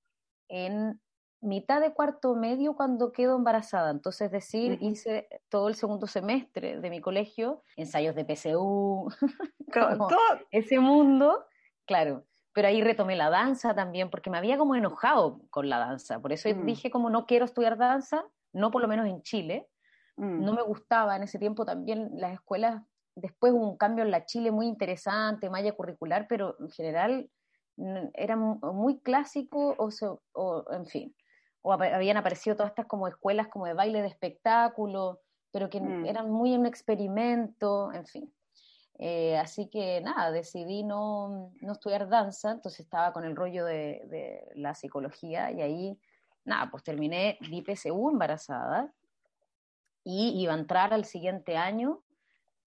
[0.47, 1.01] en
[1.43, 3.91] mitad de cuarto medio cuando quedo embarazada.
[3.91, 9.07] Entonces, es decir, hice todo el segundo semestre de mi colegio, ensayos de PSU,
[10.51, 11.45] ese mundo,
[11.85, 12.25] claro.
[12.53, 16.19] Pero ahí retomé la danza también, porque me había como enojado con la danza.
[16.21, 16.65] Por eso mm.
[16.65, 19.67] dije como no quiero estudiar danza, no por lo menos en Chile.
[20.17, 20.45] Mm.
[20.45, 22.81] No me gustaba en ese tiempo también las escuelas.
[23.15, 27.29] Después hubo un cambio en la Chile muy interesante, malla curricular, pero en general
[28.13, 29.89] era muy clásico o,
[30.33, 31.15] o en fin
[31.63, 35.21] o habían aparecido todas estas como escuelas como de baile de espectáculo,
[35.51, 36.05] pero que mm.
[36.05, 38.33] eran muy un experimento, en fin.
[38.99, 44.03] Eh, así que nada, decidí no, no, estudiar danza, entonces estaba con el rollo de,
[44.05, 45.99] de, la psicología y ahí,
[46.45, 48.93] nada, pues terminé DPSU embarazada
[50.03, 52.03] y iba a entrar al siguiente año,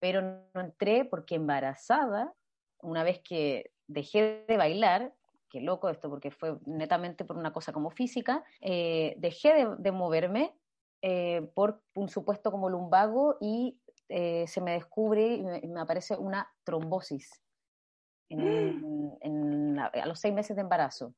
[0.00, 2.34] pero no entré porque embarazada,
[2.80, 5.14] una vez que dejé de bailar,
[5.56, 10.54] qué loco esto, porque fue netamente por una cosa como física, eh, dejé de, moverme
[11.00, 16.46] eh, por un supuesto como lumbago y eh, se me descubre y me, aparece una
[16.62, 17.42] trombosis
[18.30, 21.14] a los seis meses de embarazo.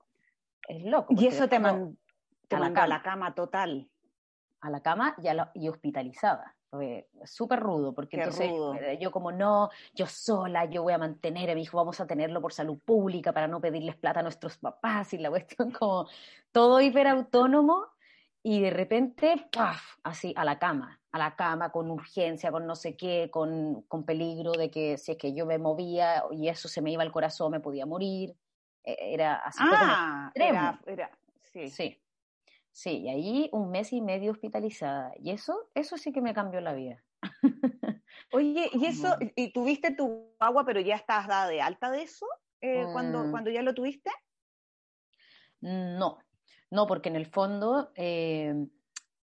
[0.68, 1.14] Es loco.
[1.18, 1.96] Y eso te, mandó
[2.50, 3.90] a la cama total.
[4.60, 5.16] A la cama
[5.54, 8.50] y hospitalizada fue súper rudo, porque entonces
[8.80, 12.06] eh, yo como no, yo sola, yo voy a mantener a mi hijo, vamos a
[12.06, 16.06] tenerlo por salud pública para no pedirles plata a nuestros papás y la cuestión como
[16.52, 17.86] todo hiperautónomo
[18.42, 19.96] y de repente, ¡paf!
[20.02, 24.04] así, a la cama, a la cama, con urgencia, con no sé qué, con, con,
[24.04, 27.12] peligro de que si es que yo me movía y eso se me iba al
[27.12, 28.36] corazón, me podía morir.
[28.84, 29.58] E, era así.
[29.60, 31.10] Ah, era, era,
[31.42, 31.68] sí.
[31.68, 32.00] sí.
[32.72, 35.12] Sí, y ahí un mes y medio hospitalizada.
[35.18, 37.02] Y eso, eso sí que me cambió la vida.
[38.32, 42.26] Oye, ¿y eso, y tuviste tu agua, pero ya estabas dada de alta de eso
[42.60, 43.30] eh, cuando, mm.
[43.30, 44.10] cuando ya lo tuviste?
[45.60, 46.18] No,
[46.70, 48.54] no, porque en el fondo eh,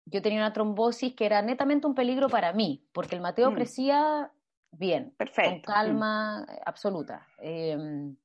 [0.06, 3.54] yo tenía una trombosis que era netamente un peligro para mí, porque el Mateo mm.
[3.54, 4.32] crecía
[4.70, 5.50] bien, Perfecto.
[5.50, 7.26] con calma absoluta.
[7.38, 8.16] Em,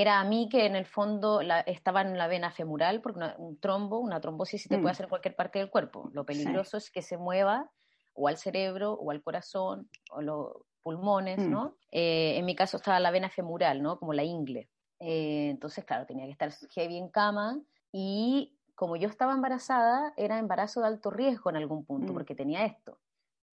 [0.00, 3.98] era a mí que en el fondo estaba en la vena femural, porque un trombo,
[3.98, 4.92] una trombosis se te puede mm.
[4.92, 6.08] hacer en cualquier parte del cuerpo.
[6.12, 7.68] Lo peligroso es que se mueva
[8.14, 10.52] o al cerebro o al corazón o los
[10.84, 11.50] pulmones, mm.
[11.50, 11.76] ¿no?
[11.90, 13.98] Eh, en mi caso estaba la vena femural, ¿no?
[13.98, 14.70] Como la ingle.
[15.00, 20.38] Eh, entonces, claro, tenía que estar heavy en cama y como yo estaba embarazada, era
[20.38, 22.14] embarazo de alto riesgo en algún punto, mm.
[22.14, 23.00] porque tenía esto.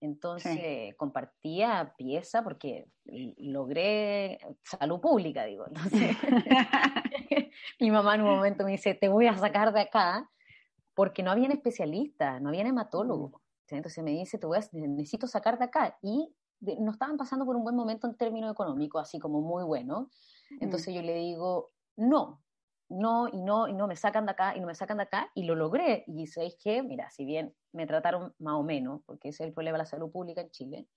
[0.03, 2.89] Entonces compartía pieza porque
[3.37, 5.65] logré salud pública, digo.
[5.65, 6.17] Entonces,
[7.79, 10.29] mi mamá en un momento me dice, te voy a sacar de acá
[10.93, 13.29] porque no habían especialistas, no habían hematólogo.
[13.71, 13.75] Mm.
[13.75, 15.97] Entonces me dice, te voy a, necesito sacar de acá.
[16.01, 20.09] Y no estaban pasando por un buen momento en términos económicos, así como muy bueno.
[20.51, 20.63] Mm.
[20.65, 22.42] Entonces yo le digo, no,
[22.93, 25.31] no, y no, y no, me sacan de acá, y no me sacan de acá,
[25.33, 26.03] y lo logré.
[26.07, 29.53] Y sabéis que, mira, si bien me trataron más o menos, porque ese es el
[29.53, 30.87] problema de la salud pública en Chile,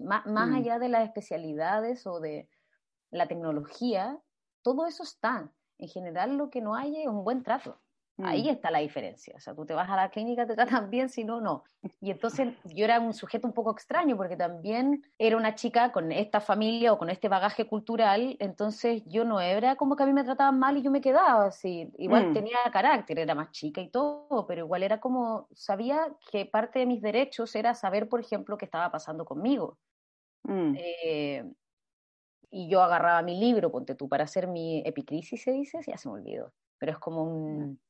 [0.00, 0.54] más, más mm.
[0.54, 2.48] allá de las especialidades o de
[3.10, 4.18] la tecnología,
[4.62, 5.52] todo eso está.
[5.78, 7.80] En general lo que no hay es un buen trato.
[8.24, 8.48] Ahí mm.
[8.48, 9.34] está la diferencia.
[9.36, 11.64] O sea, tú te vas a la clínica, te tratan bien, si no, no.
[12.00, 16.12] Y entonces yo era un sujeto un poco extraño porque también era una chica con
[16.12, 20.12] esta familia o con este bagaje cultural, entonces yo no era como que a mí
[20.12, 21.90] me trataban mal y yo me quedaba así.
[21.98, 22.34] Igual mm.
[22.34, 26.86] tenía carácter, era más chica y todo, pero igual era como, sabía que parte de
[26.86, 29.78] mis derechos era saber, por ejemplo, qué estaba pasando conmigo.
[30.44, 30.74] Mm.
[30.76, 31.52] Eh,
[32.50, 36.08] y yo agarraba mi libro, ponte tú, para hacer mi epicrisis, se dice, ya se
[36.08, 37.80] me olvidó, pero es como un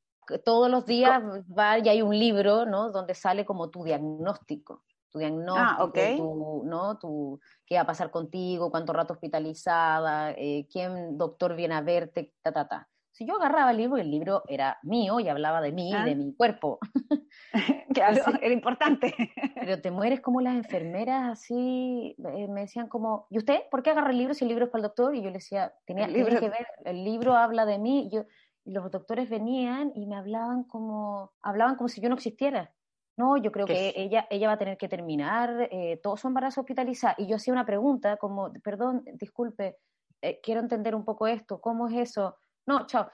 [0.45, 1.23] todos los días
[1.57, 2.91] va y hay un libro, ¿no?
[2.91, 6.99] Donde sale como tu diagnóstico, tu diagnóstico, ah, tu, ¿no?
[6.99, 12.33] Tu, qué va a pasar contigo, cuánto rato hospitalizada, eh, quién doctor viene a verte,
[12.43, 12.89] ta, ta, ta.
[13.13, 16.13] Si yo agarraba el libro, el libro era mío y hablaba de mí, y de
[16.13, 16.15] ah.
[16.15, 16.79] mi cuerpo.
[17.95, 19.15] claro, era importante.
[19.55, 23.91] Pero te mueres como las enfermeras así, eh, me decían como, ¿y usted por qué
[23.91, 25.15] agarra el libro si el libro es para el doctor?
[25.15, 26.41] Y yo le decía, tenía, el libro...
[26.41, 28.09] que ver, el libro habla de mí.
[28.11, 28.25] yo,
[28.65, 32.73] los doctores venían y me hablaban como, hablaban como si yo no existiera.
[33.17, 36.63] No, yo creo que ella, ella va a tener que terminar eh, todo su embarazo
[36.63, 37.15] hospitalizado.
[37.19, 39.77] Y yo hacía una pregunta como, perdón, disculpe,
[40.23, 42.39] eh, quiero entender un poco esto, ¿cómo es eso?
[42.67, 43.11] No, chao,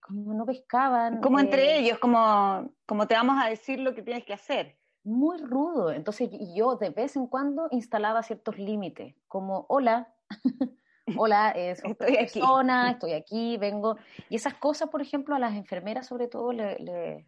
[0.00, 1.20] como no pescaban.
[1.20, 4.78] Como entre eh, ellos, como, como te vamos a decir lo que tienes que hacer.
[5.04, 5.92] Muy rudo.
[5.92, 10.12] Entonces yo de vez en cuando instalaba ciertos límites, como, hola,
[11.16, 12.92] hola, es estoy persona, aquí.
[12.92, 13.96] estoy aquí, vengo.
[14.28, 17.26] Y esas cosas, por ejemplo, a las enfermeras sobre todo le, le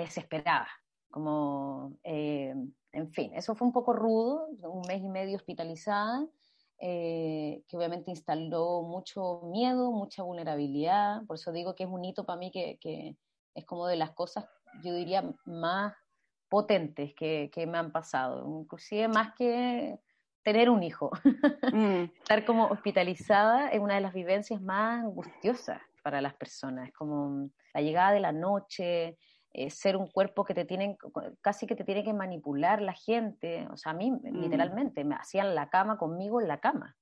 [0.00, 0.68] desesperaba.
[1.10, 2.54] Como, eh,
[2.92, 6.26] en fin, eso fue un poco rudo, un mes y medio hospitalizada,
[6.78, 11.24] eh, que obviamente instaló mucho miedo, mucha vulnerabilidad.
[11.26, 13.16] Por eso digo que es un hito para mí que, que
[13.54, 14.46] es como de las cosas,
[14.82, 15.94] yo diría, más
[16.48, 19.98] potentes que, que me han pasado, inclusive más que
[20.52, 21.10] tener un hijo.
[21.70, 22.04] Mm.
[22.22, 26.88] Estar como hospitalizada es una de las vivencias más angustiosas para las personas.
[26.88, 29.18] Es como la llegada de la noche,
[29.52, 30.96] eh, ser un cuerpo que te tienen,
[31.42, 33.68] casi que te tiene que manipular la gente.
[33.70, 34.40] O sea, a mí mm.
[34.40, 36.96] literalmente me hacían la cama conmigo en la cama.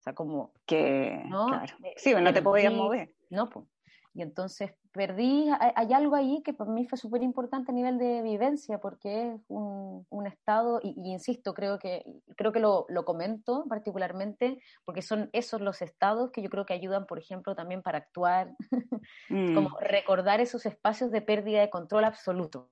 [0.00, 0.52] O sea, como...
[0.66, 1.46] Que, ¿no?
[1.46, 1.74] Claro.
[1.82, 3.14] Eh, sí, no te podías mover.
[3.30, 3.66] No, pues.
[4.12, 8.22] Y entonces perdí, hay, algo ahí que para mí fue súper importante a nivel de
[8.22, 12.04] vivencia, porque es un, un estado, y, insisto, creo que,
[12.36, 16.74] creo que lo, lo, comento particularmente, porque son esos los estados que yo creo que
[16.74, 18.52] ayudan, por ejemplo, también para actuar,
[19.28, 19.76] como mm.
[19.80, 22.70] recordar esos espacios de pérdida de control absoluto.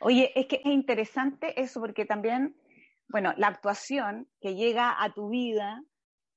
[0.00, 2.56] Oye, es que es interesante eso, porque también,
[3.08, 5.82] bueno, la actuación que llega a tu vida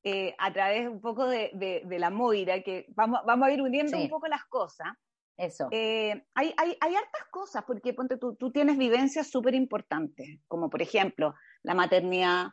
[0.08, 1.50] eh, a través un poco de,
[1.84, 4.90] de, la Moira, que vamos, vamos a ir uniendo un poco las cosas.
[5.36, 5.68] Eso.
[5.72, 10.70] Eh, hay, hay, hay, hartas cosas, porque ponte, tú, tú tienes vivencias súper importantes, como
[10.70, 12.50] por ejemplo la maternidad,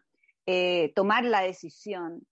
[0.47, 2.27] eh, tomar la decisión,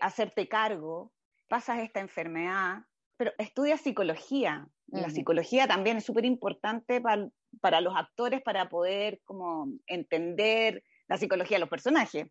[0.00, 1.12] hacerte cargo,
[1.48, 2.84] pasas esta enfermedad,
[3.16, 4.68] pero estudias psicología.
[4.86, 7.28] La psicología también es súper importante para,
[7.60, 12.28] para los actores para poder como entender la psicología de los personajes.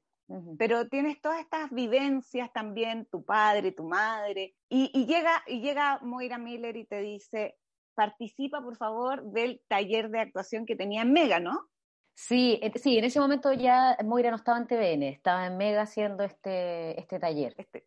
[0.58, 6.40] Pero tienes todas estas vivencias también, tu padre, tu madre, y, llega, y llega Moira
[6.40, 7.58] Miller y te dice,
[7.94, 11.70] participa, por favor, del taller de actuación que tenía en Mega, ¿no?
[12.16, 16.24] Sí, sí, en ese momento ya Moira no estaba en TVN, estaba en Mega haciendo
[16.24, 17.54] este, este taller.
[17.58, 17.86] Este.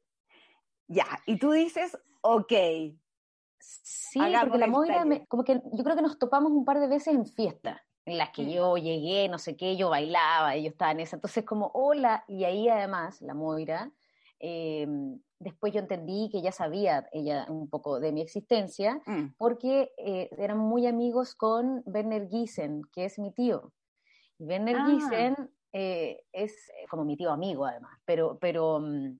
[0.86, 2.52] Ya, y tú dices, ok.
[3.58, 7.14] Sí, porque la Moira, como que yo creo que nos topamos un par de veces
[7.14, 8.48] en fiesta, en las que mm.
[8.48, 11.16] yo llegué, no sé qué, yo bailaba, y yo estaba en esa.
[11.16, 13.92] Entonces, como, hola, y ahí además la Moira,
[14.38, 19.34] em, después yo entendí que ya sabía ella un poco de mi existencia, mm.
[19.36, 23.72] porque eh, eran muy amigos con Werner Giesen, que es mi tío.
[24.38, 25.36] Y Werner ah.
[25.72, 29.18] eh, es eh, como mi tío amigo además, pero, pero, mm,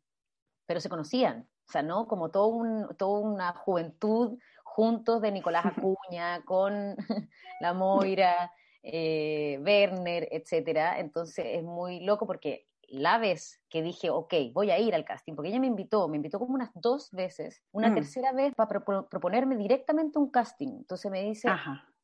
[0.66, 2.07] pero se conocían, o sea, ¿no?
[2.07, 5.64] Como todo un, toda una juventud juntos de Nicolás
[5.97, 6.97] Acuña con
[7.61, 8.53] la Moira,
[8.91, 10.99] eh, Werner, etcétera.
[10.99, 15.34] Entonces es muy loco porque la vez que dije, ok, voy a ir al casting,
[15.34, 17.95] porque ella me invitó, me invitó como unas dos veces, una mm.
[17.95, 20.68] tercera vez para proponerme directamente un casting.
[20.68, 21.51] Entonces me dice,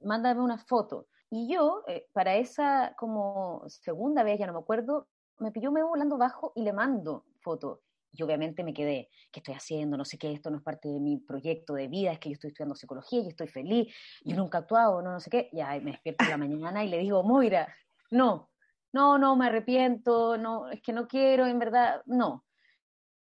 [0.01, 1.07] mándame una foto.
[1.31, 5.09] Y yo, eh, para esa como segunda vez, ya no me acuerdo,
[5.39, 7.81] me pilló me volando bajo y le mando foto.
[8.17, 9.97] Y obviamente me quedé, ¿qué estoy haciendo?
[9.97, 12.35] No sé qué, esto no es parte de mi proyecto de vida, es que yo
[12.35, 13.93] estoy estudiando psicología y estoy feliz,
[14.25, 15.51] yo nunca he actuado, no, no sé qué.
[15.53, 17.75] Ya me despierto en la mañana y le digo, Moira,
[18.11, 18.51] no,
[18.93, 22.45] no, no, me arrepiento, no, es que no quiero, en verdad, no.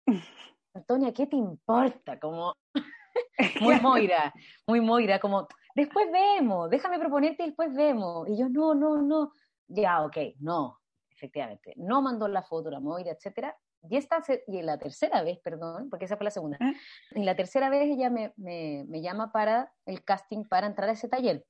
[0.74, 2.18] Antonia, ¿qué te importa?
[2.18, 2.54] Como,
[3.60, 4.32] muy Moira,
[4.66, 8.26] muy Moira, como, después vemos, déjame proponerte y después vemos.
[8.28, 9.32] Y yo, no, no, no.
[9.66, 10.80] Ya, ok, no,
[11.10, 11.74] efectivamente.
[11.76, 13.54] No mandó la foto, la Moira, etcétera.
[13.88, 16.58] Y, esta, y la tercera vez, perdón, porque esa fue la segunda.
[16.60, 16.74] ¿Eh?
[17.14, 20.92] Y la tercera vez ella me, me, me, llama para el casting para entrar a
[20.92, 21.44] ese taller.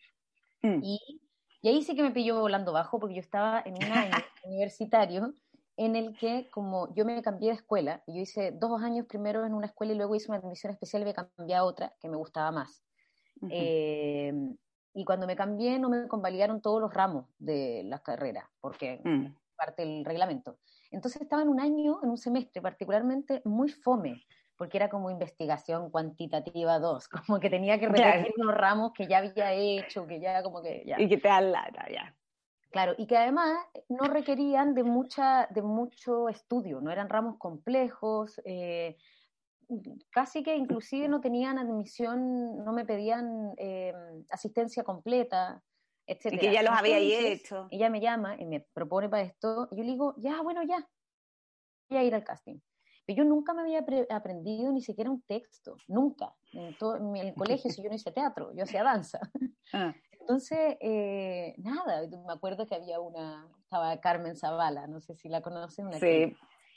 [0.62, 0.80] Mm.
[0.82, 1.20] Y,
[1.62, 4.10] y, ahí sí que me pilló volando bajo, porque yo estaba en un año
[4.44, 5.34] universitario
[5.78, 9.54] en el que, como yo me cambié de escuela, yo hice dos años primero en
[9.54, 12.16] una escuela y luego hice una admisión especial y me cambié a otra que me
[12.16, 12.82] gustaba más.
[13.48, 14.32] Eh,
[14.92, 19.26] y cuando me cambié no me convalidaron todos los ramos de la carrera, porque mm.
[19.56, 20.58] parte del reglamento.
[20.90, 24.24] Entonces estaba en un año, en un semestre particularmente muy fome,
[24.56, 29.18] porque era como investigación cuantitativa 2, como que tenía que repetir unos ramos que ya
[29.18, 31.00] había hecho, que ya como que ya.
[31.00, 31.52] Y que te dan
[31.90, 32.14] ya.
[32.70, 33.56] Claro, y que además
[33.88, 38.96] no requerían de, mucha, de mucho estudio, no eran ramos complejos, eh,
[40.10, 43.94] casi que inclusive no tenían admisión, no me pedían eh,
[44.30, 45.62] asistencia completa,
[46.08, 46.32] etc.
[46.32, 47.68] Y que ya los había hecho.
[47.70, 50.88] Ella me llama y me propone para esto, y yo le digo, ya, bueno, ya,
[51.88, 52.58] voy a ir al casting.
[53.06, 56.34] Pero yo nunca me había aprendido ni siquiera un texto, nunca.
[56.52, 59.20] En, todo, en el colegio, si yo no hice teatro, yo hacía danza.
[59.70, 59.94] Ah.
[60.28, 65.42] Entonces, eh, nada, me acuerdo que había una, estaba Carmen Zavala, no sé si la
[65.42, 65.88] conocen.
[65.88, 66.34] Una sí.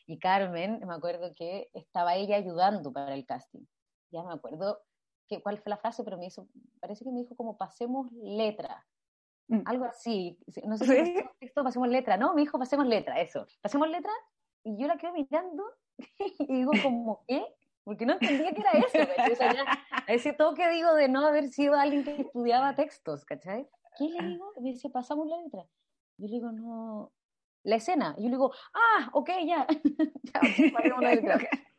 [0.07, 3.65] Y Carmen, me acuerdo que estaba ella ayudando para el casting.
[4.11, 4.81] Ya me acuerdo
[5.27, 6.49] que, cuál fue la frase, pero me hizo,
[6.81, 8.85] parece que me dijo como pasemos letra.
[9.51, 9.63] Mm.
[9.65, 10.39] Algo así.
[10.63, 11.23] No sé si ¿Sí?
[11.39, 12.33] texto pasemos letra, ¿no?
[12.33, 13.45] Me dijo pasemos letra, eso.
[13.61, 14.11] Pasemos letra
[14.63, 15.63] y yo la quedo mirando
[16.39, 17.45] y digo como, ¿qué?
[17.83, 19.53] Porque no entendía que era eso, O sea,
[20.07, 23.67] ese toque digo de no haber sido alguien que estudiaba textos, ¿cachai?
[23.97, 24.53] ¿Qué le digo?
[24.61, 25.63] Me dice, pasamos la letra.
[26.17, 27.11] Yo le digo, no,
[27.63, 28.15] la escena.
[28.17, 29.67] Y yo le digo, ah, ok, ya.
[30.23, 30.41] ya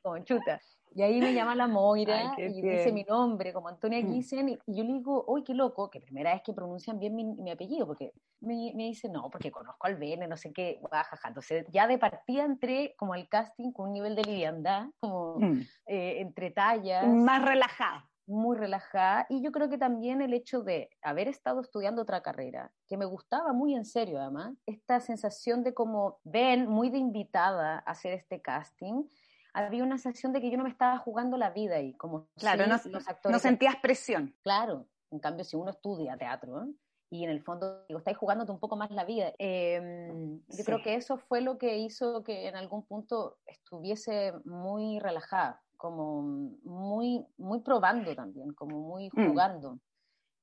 [0.02, 0.60] como chuta.
[0.94, 4.12] Y ahí me llama la Moira y dice mi nombre, como Antonia mm.
[4.12, 7.50] Gissen, y yo le digo, uy, qué loco, que primera vez que pronuncian bien mi,
[7.50, 11.28] apellido, porque me, me, dice, no, porque conozco al Bene, no sé qué, jajaja.
[11.28, 15.60] Entonces, ya de partida entré como al casting con un nivel de liviandad, como mm.
[15.86, 17.06] eh, entre tallas.
[17.06, 22.02] Más relajada muy relajada y yo creo que también el hecho de haber estado estudiando
[22.02, 26.90] otra carrera, que me gustaba muy en serio además, esta sensación de como ven, muy
[26.90, 29.04] de invitada a hacer este casting,
[29.52, 32.66] había una sensación de que yo no me estaba jugando la vida y como claro,
[32.66, 34.34] no, los actores no sentías presión.
[34.42, 36.68] Claro, en cambio si uno estudia teatro
[37.10, 39.32] y en el fondo digo, estáis jugándote un poco más la vida.
[39.38, 44.98] Em, yo creo que eso fue lo que hizo que en algún punto estuviese muy
[44.98, 46.22] relajada como
[46.62, 49.28] muy, muy probando también, como muy mm.
[49.28, 49.78] jugando.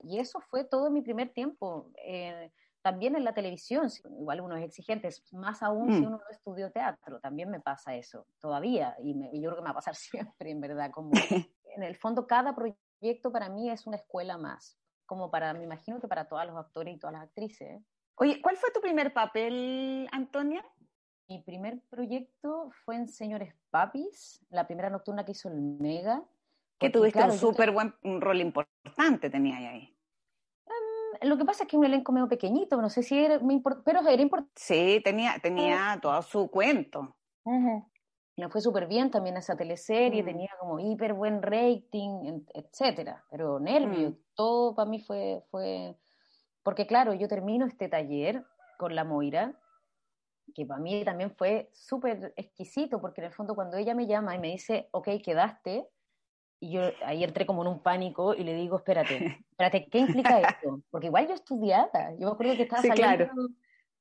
[0.04, 1.92] Y eso fue todo mi primer tiempo.
[2.06, 2.52] Eh,
[2.82, 6.08] también en la televisión, igual uno es exigente, más aún si mm.
[6.08, 9.72] uno no estudió teatro, también me pasa eso todavía, y, yo creo que me va
[9.72, 9.96] a pasar
[10.36, 11.12] siempre, en verdad, como
[11.76, 16.00] en el fondo cada proyecto para mí es una escuela más, como para, me imagino
[16.00, 17.82] que para todos los actores y todas las actrices.
[18.16, 20.64] Oye, ¿cuál fue tu primer papel, Antonia?
[21.28, 26.24] Mi primer proyecto fue en Señores Papis, la primera nocturna que hizo el Mega.
[26.78, 29.96] Que tuviste un súper buen rol importante, tenía ahí.
[31.22, 33.56] Lo que pasa es que es un elenco medio pequeñito, no sé si era muy
[33.56, 34.54] importante, pero era importante.
[34.56, 37.16] Sí, tenía, tenía todo su cuento.
[37.46, 40.26] me fue súper bien también esa teleserie, mm.
[40.26, 44.18] tenía como hiper buen rating, etcétera, pero nervio, mm.
[44.36, 45.98] todo para mí fue, fue,
[46.64, 48.46] porque claro, yo termino este taller
[48.78, 49.60] con la Moira,
[50.54, 54.36] que para mí también fue súper exquisito, porque en el fondo cuando ella me llama
[54.36, 55.88] y me dice, ok, quedaste,
[56.60, 59.16] y yo ahí entré como en un pánico y le digo, espérate,
[59.52, 60.82] espérate, ¿qué implica esto?
[60.92, 63.50] Porque igual yo estudiada, yo me acuerdo que estaba saliendo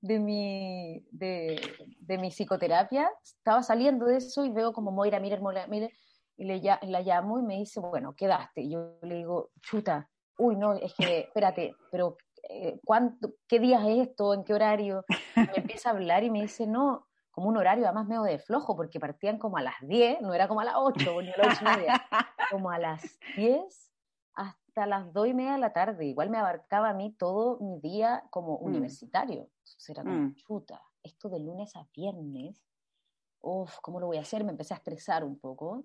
[0.00, 1.60] de, mi, de,
[2.00, 5.92] de, mi psicoterapia, estaba saliendo de eso y veo como Moira, mire, mire,
[6.36, 8.62] y le, la llamo y me dice, bueno, quedaste.
[8.62, 12.16] Y yo le digo, chuta, uy, no, es que, espérate, pero
[12.48, 14.34] eh, ¿cuánto, ¿qué días es esto?
[14.34, 15.04] ¿En qué horario?
[15.34, 17.07] me empieza a hablar y me dice, no,
[17.38, 20.48] como un horario además medio de flojo, porque partían como a las 10, no era
[20.48, 22.02] como a las 8 ni a las 8 y media,
[22.50, 23.00] como a las
[23.36, 23.92] 10
[24.34, 26.04] hasta las 2 y media de la tarde.
[26.04, 28.64] Igual me abarcaba a mí todo mi día como mm.
[28.64, 29.42] universitario.
[29.42, 30.34] Entonces era como, mm.
[30.34, 32.60] chuta, esto de lunes a viernes,
[33.38, 34.42] uff, ¿cómo lo voy a hacer?
[34.42, 35.84] Me empecé a estresar un poco.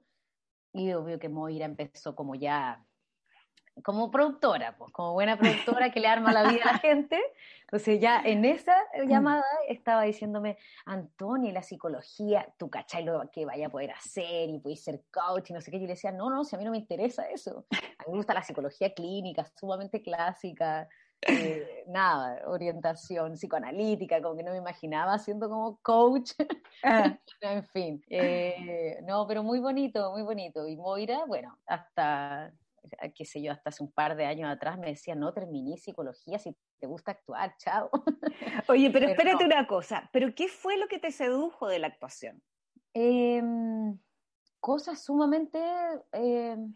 [0.74, 2.84] Y obvio que Moira empezó como ya
[3.82, 7.20] como productora, pues, como buena productora que le arma la vida a la gente.
[7.62, 9.08] Entonces ya en esa mm.
[9.10, 14.60] llamada estaba diciéndome, Antonio, la psicología, tú cachai lo que vaya a poder hacer y
[14.60, 15.78] puedes ser coach y no sé qué.
[15.78, 17.66] Y yo le decía, no, no, si a mí no me interesa eso.
[17.72, 20.88] A mí me gusta la psicología clínica, sumamente clásica,
[21.28, 26.32] eh, nada, orientación psicoanalítica, como que no me imaginaba siendo como coach.
[26.86, 27.18] Ah.
[27.40, 30.68] en fin, eh, no, pero muy bonito, muy bonito.
[30.68, 32.52] Y Moira, bueno, hasta
[33.16, 36.40] qué sé yo, hasta hace un par de años atrás me decía, no terminé psicología
[36.40, 37.90] si te gusta actuar, chao.
[38.70, 42.44] Oye, pero, espérate una cosa, ¿pero qué fue lo que te sedujo de la actuación?
[42.94, 43.98] Em,
[44.60, 45.60] cosas sumamente,
[46.12, 46.76] em,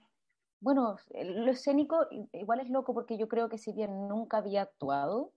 [0.59, 5.33] bueno, lo escénico igual es loco porque yo creo que si bien nunca había actuado,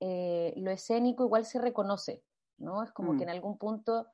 [0.00, 2.22] eh, lo escénico igual se reconoce,
[2.58, 2.82] ¿no?
[2.82, 3.22] Es como que mm.
[3.22, 4.06] en algún punto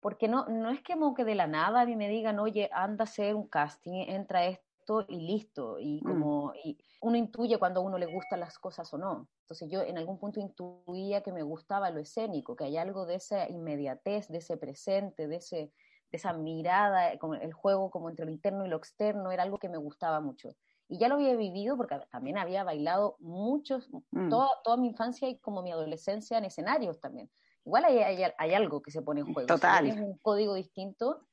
[0.00, 2.70] porque no, no es que como que de la nada a mí me digan, oye,
[2.72, 4.46] anda a hacer un casting, entra
[4.86, 5.78] esto y listo.
[5.78, 6.06] Y mm.
[6.06, 9.28] como y uno intuye cuando a uno le gustan las cosas o no.
[9.42, 13.16] Entonces yo en algún punto intuía que me gustaba lo escénico, que hay algo de
[13.16, 15.72] esa inmediatez, de ese presente, de, ese, de
[16.16, 19.58] esa mirada, eh, como el juego como entre lo interno y lo externo, era algo
[19.58, 20.54] que me gustaba mucho.
[20.88, 24.28] Y ya lo había vivido porque también había bailado muchos, mm.
[24.28, 27.30] toda, toda mi infancia y como mi adolescencia en escenarios también.
[27.64, 29.48] Igual hay, hay, algo que se pone en juego.
[29.48, 29.88] Total.
[29.88, 31.26] es un código distinto.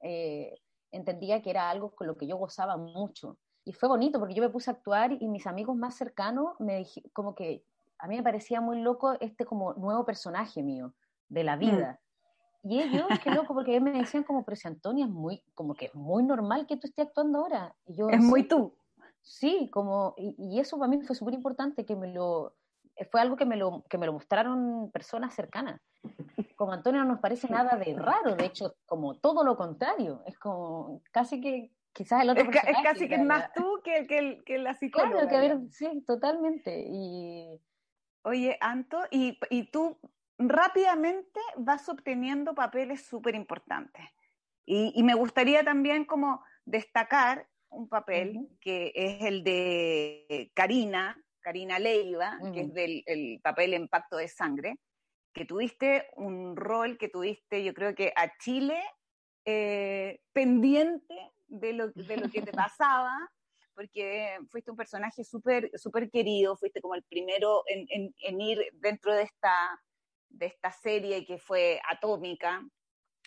[0.00, 0.60] Eh,
[0.92, 3.38] entendía que era algo con lo que yo gozaba mucho.
[3.64, 6.78] Y fue bonito porque yo me puse a actuar y mis amigos más cercanos me
[6.78, 7.64] dijeron, como que
[7.98, 10.94] a mí me parecía muy loco este como nuevo personaje mío
[11.28, 11.60] de la mm.
[11.60, 12.00] vida.
[12.64, 15.74] Y ellos, qué loco, porque ellos me decían como, pero si Antonia es muy, como
[15.74, 17.74] que es muy normal que tú estés actuando ahora.
[17.86, 18.76] Y yo, es muy tú.
[19.20, 22.54] Sí, como, y, y eso para mí fue súper importante, que me lo,
[23.10, 25.80] fue algo que me lo, que me lo mostraron personas cercanas
[26.62, 30.38] como Antonio no nos parece nada de raro, de hecho, como todo lo contrario, es
[30.38, 34.42] como casi que quizás el otro es, es casi que es más tú que, que,
[34.44, 35.28] que la psicóloga.
[35.28, 36.84] Claro, que sí, totalmente.
[36.88, 37.60] Y...
[38.22, 39.98] Oye, Anto, y, y tú
[40.38, 44.04] rápidamente vas obteniendo papeles súper importantes.
[44.64, 51.78] Y, y, me gustaría también como destacar un papel que es el de Karina, Karina
[51.78, 54.78] Leiva, que es del el papel en Pacto de Sangre,
[55.32, 58.80] que tuviste un rol que tuviste, yo creo que a Chile
[59.44, 63.12] eh, pendiente de lo, de lo que te pasaba,
[63.74, 69.12] porque fuiste un personaje súper super querido, fuiste como el primero en, en, ir dentro
[69.14, 69.82] de esta,
[70.28, 72.62] de esta serie que fue atómica,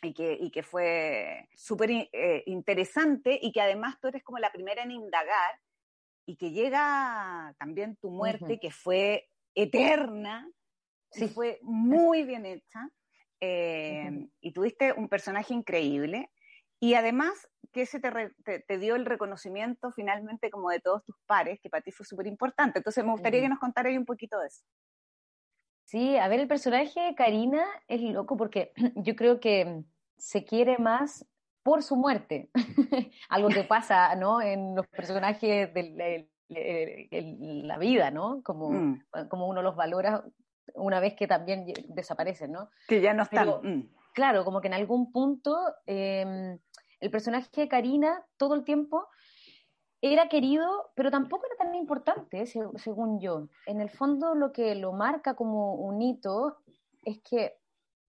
[0.01, 4.51] y que, y que, fue súper eh, interesante y que además tú eres como la
[4.51, 5.59] primera en indagar
[6.26, 10.49] y que llega también tu muerte, que fue eterna,
[11.11, 11.28] sí.
[11.28, 12.89] fue muy bien hecha.
[13.41, 16.32] Eh, y tuviste un personaje increíble.
[16.80, 21.69] Y además que se te, dio el reconocimiento finalmente como de todos tus pares, que
[21.69, 22.80] para ti fue súper importante.
[22.80, 24.63] Entonces me gustaría que nos contaras un poquito de eso.
[25.86, 29.84] Sí, a ver, el personaje de Karina es loco porque yo creo que
[30.17, 31.26] se quiere más
[31.66, 32.51] por su muerte.
[33.30, 34.39] Algo que pasa, ¿no?
[34.39, 38.43] En los personajes de la vida, ¿no?
[38.43, 39.01] Como, mm.
[39.30, 40.24] como uno los valora
[40.76, 42.70] una vez que también desaparecen, ¿no?
[42.88, 43.49] Que ya no están.
[43.63, 43.89] Mm.
[44.13, 45.57] Claro, como que en algún punto
[45.88, 46.59] em,
[46.99, 49.07] el personaje de Karina todo el tiempo
[50.01, 53.47] era querido, pero tampoco era tan importante, según yo.
[53.66, 56.57] En el fondo lo que lo marca como un hito
[57.03, 57.57] es que,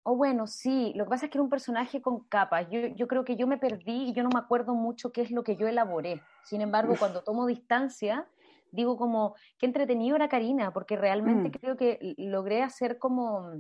[0.03, 2.67] oh bueno, sí, lo que pasa es que era un personaje con capas.
[2.69, 5.31] Yo, yo creo que yo me perdí y yo no me acuerdo mucho qué es
[5.31, 6.21] lo que yo elaboré.
[6.43, 8.27] Sin embargo, cuando tomo distancia,
[8.71, 11.51] digo como, qué entretenido era Karina, porque realmente mm.
[11.51, 13.53] creo que logré hacer como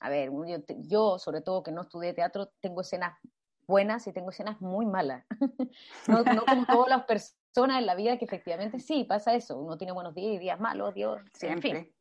[0.00, 0.30] a ver,
[0.80, 3.18] yo, sobre todo que no estudié teatro, tengo escenas
[3.66, 5.24] buenas y tengo escenas muy malas.
[6.08, 9.58] no, no, como todas las personas en la vida que efectivamente sí, pasa eso.
[9.58, 11.70] Uno tiene buenos días y días malos, Dios, Siempre.
[11.70, 11.95] en fin.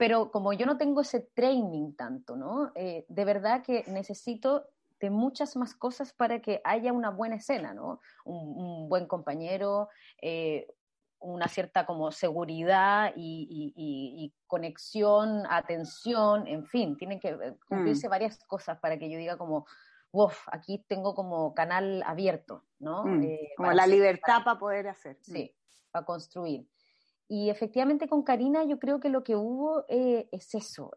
[0.00, 2.72] Pero como yo no tengo ese training tanto, ¿no?
[2.74, 4.64] Eh, de verdad que necesito
[4.98, 8.00] de muchas más cosas para que haya una buena escena, ¿no?
[8.24, 9.90] Un, buen compañero,
[10.22, 10.66] eh,
[11.18, 18.10] una cierta como seguridad y, conexión, atención, en fin, tienen que eh, cumplirse mm.
[18.10, 19.66] varias cosas para que yo diga como,
[20.12, 23.04] uff, aquí tengo como canal abierto, ¿no?
[23.04, 25.18] Mm, eh, como la libertad para, poder hacer.
[25.20, 25.54] Sí,
[25.90, 26.66] para construir.
[27.32, 30.90] Y efectivamente con Karina yo creo que lo que hubo eh, es eso,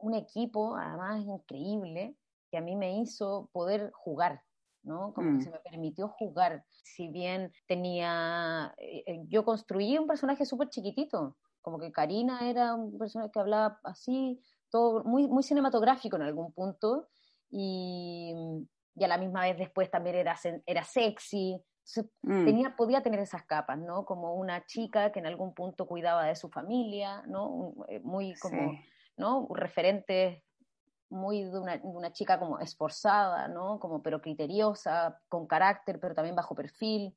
[0.00, 2.16] un equipo además increíble
[2.48, 4.40] que a mí me hizo poder jugar,
[4.84, 5.12] ¿no?
[5.12, 5.42] Como que mm.
[5.42, 6.64] se me permitió jugar.
[6.84, 12.76] Si bien tenía, eh, eh, yo construí un personaje súper chiquitito, como que Karina era
[12.76, 14.40] un personaje que hablaba así,
[14.70, 17.08] todo muy, muy cinematográfico en algún punto,
[17.50, 18.32] y,
[18.94, 20.36] y a la misma vez después también era,
[20.66, 21.60] era sexy,
[22.22, 22.44] mm.
[22.44, 24.04] tenía, podía tener esas capas, ¿no?
[24.04, 27.74] Como una chica que en algún punto cuidaba de su familia, ¿no?
[27.88, 28.78] Eh, muy como,
[29.16, 29.48] ¿no?
[29.50, 30.42] Referentes
[31.10, 33.78] muy de una, de una, chica como esforzada, ¿no?
[33.78, 37.16] Como pero criteriosa, con carácter, pero también bajo perfil.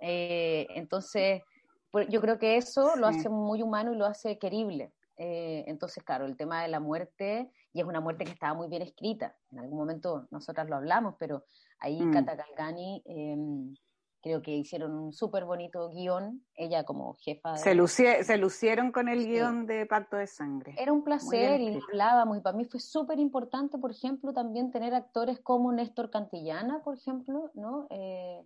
[0.00, 1.42] Eh, entonces,
[1.90, 4.92] pues, yo creo que eso lo hace muy humano y lo hace querible.
[5.16, 8.68] Eh, entonces, claro, el tema de la muerte, y es una muerte que estaba muy
[8.68, 9.36] bien escrita.
[9.52, 11.44] En algún momento nosotras lo hablamos, pero
[11.78, 12.12] ahí mm.
[12.12, 13.74] Kata Kalgani em,
[14.20, 17.56] creo que hicieron un súper bonito guion, ella como jefa.
[17.56, 20.74] Se, se lucieron con el guion de Pacto de Sangre.
[20.78, 24.94] Era un placer y hablábamos, y para mí fue súper importante, por ejemplo, también tener
[24.94, 27.86] actores como Néstor Cantillana, por ejemplo, ¿no?
[27.90, 28.42] Eh,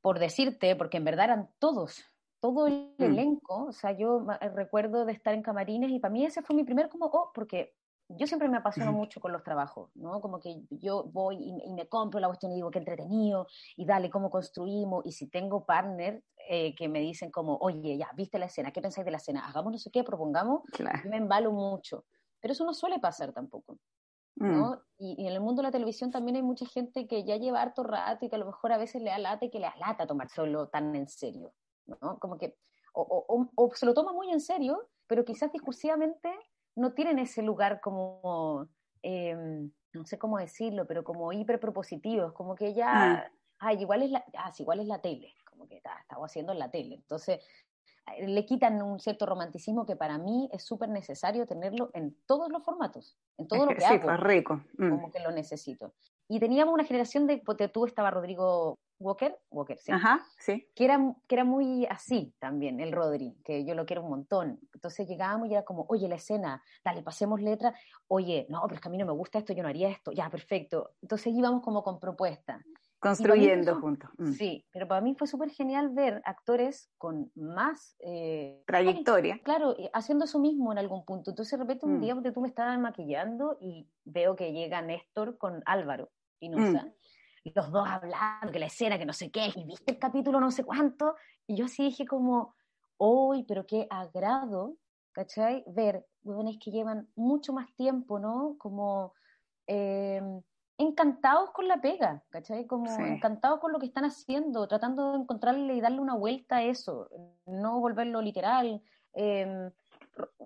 [0.00, 2.04] por decirte, porque en verdad eran todos,
[2.40, 3.02] todo el mm.
[3.02, 6.62] elenco, o sea, yo recuerdo de estar en camarines y para mí ese fue mi
[6.62, 7.74] primer como, oh, porque
[8.08, 10.20] yo siempre me apasiono mucho con los trabajos, ¿no?
[10.20, 13.46] Como que yo voy y, me compro la cuestión y digo, qué entretenido,
[13.76, 18.08] y dale, cómo construimos, y si tengo partner eh, que me dicen como, oye, ya,
[18.14, 19.46] viste la escena, ¿qué pensáis de la escena?
[19.46, 20.62] Hagamos no sé qué, propongamos,
[21.04, 22.04] me embalo mucho.
[22.40, 23.78] Pero eso no suele pasar tampoco,
[24.36, 24.70] ¿no?
[24.70, 24.78] Mm.
[24.98, 27.82] Y, en el mundo de la televisión también hay mucha gente que ya lleva harto
[27.82, 29.74] rato y que a lo mejor a veces le da lata y que le da
[29.78, 31.52] lata tomar solo tan en serio,
[31.86, 32.18] ¿no?
[32.20, 32.56] Como que,
[32.94, 36.30] o, o se lo toma muy en serio, pero quizás discursivamente
[36.76, 38.68] no tienen ese lugar como,
[39.02, 43.72] em, no sé cómo decirlo, pero como hiperpropositivos, como que ya, ah.
[43.72, 46.70] igual es la, ah, igual es la tele, como que está, estaba haciendo en la
[46.70, 46.96] tele.
[46.96, 47.40] Entonces,
[48.14, 52.50] eh, le quitan un cierto romanticismo que para mí es súper necesario tenerlo en todos
[52.50, 54.02] los formatos, en todo lo que, hago.
[54.02, 54.62] Pues, rico.
[54.76, 54.90] Mm.
[54.90, 55.94] Como que lo necesito.
[56.28, 59.92] Y teníamos una generación de, tú estaba Rodrigo Walker, Walker, sí.
[59.92, 60.68] Ajá, sí.
[60.74, 64.58] Que era, que era muy así también, el Rodri, que yo lo quiero un montón.
[64.72, 67.74] Entonces llegábamos y era como, oye, la escena, dale, pasemos letra,
[68.08, 70.12] oye, no, pero es que a mí no me gusta esto, yo no haría esto,
[70.12, 70.92] ya, perfecto.
[71.02, 72.62] Entonces íbamos como con propuesta.
[72.98, 74.10] Construyendo juntos.
[74.16, 74.32] Mm.
[74.32, 77.94] Sí, pero para mí fue súper genial ver actores con más...
[78.00, 79.38] Eh, Trayectoria.
[79.44, 81.30] Claro, haciendo eso mismo en algún punto.
[81.30, 82.00] Entonces de repente un mm.
[82.00, 86.78] día donde tú me estabas maquillando y veo que llega Néstor con Álvaro y Mm
[87.54, 90.50] los dos hablando, que la escena, que no sé qué, y viste el capítulo no
[90.50, 91.14] sé cuánto,
[91.46, 92.54] y yo así dije como,
[92.98, 94.76] uy, pero qué agrado,
[95.12, 95.64] ¿cachai?
[95.66, 98.56] Ver jóvenes que llevan mucho más tiempo, ¿no?
[98.58, 99.14] Como
[99.66, 100.20] eh,
[100.78, 102.66] encantados con la pega, ¿cachai?
[102.66, 106.62] Como encantados con lo que están haciendo, tratando de encontrarle y darle una vuelta a
[106.62, 107.08] eso,
[107.46, 108.82] no volverlo literal,
[109.12, 109.70] em,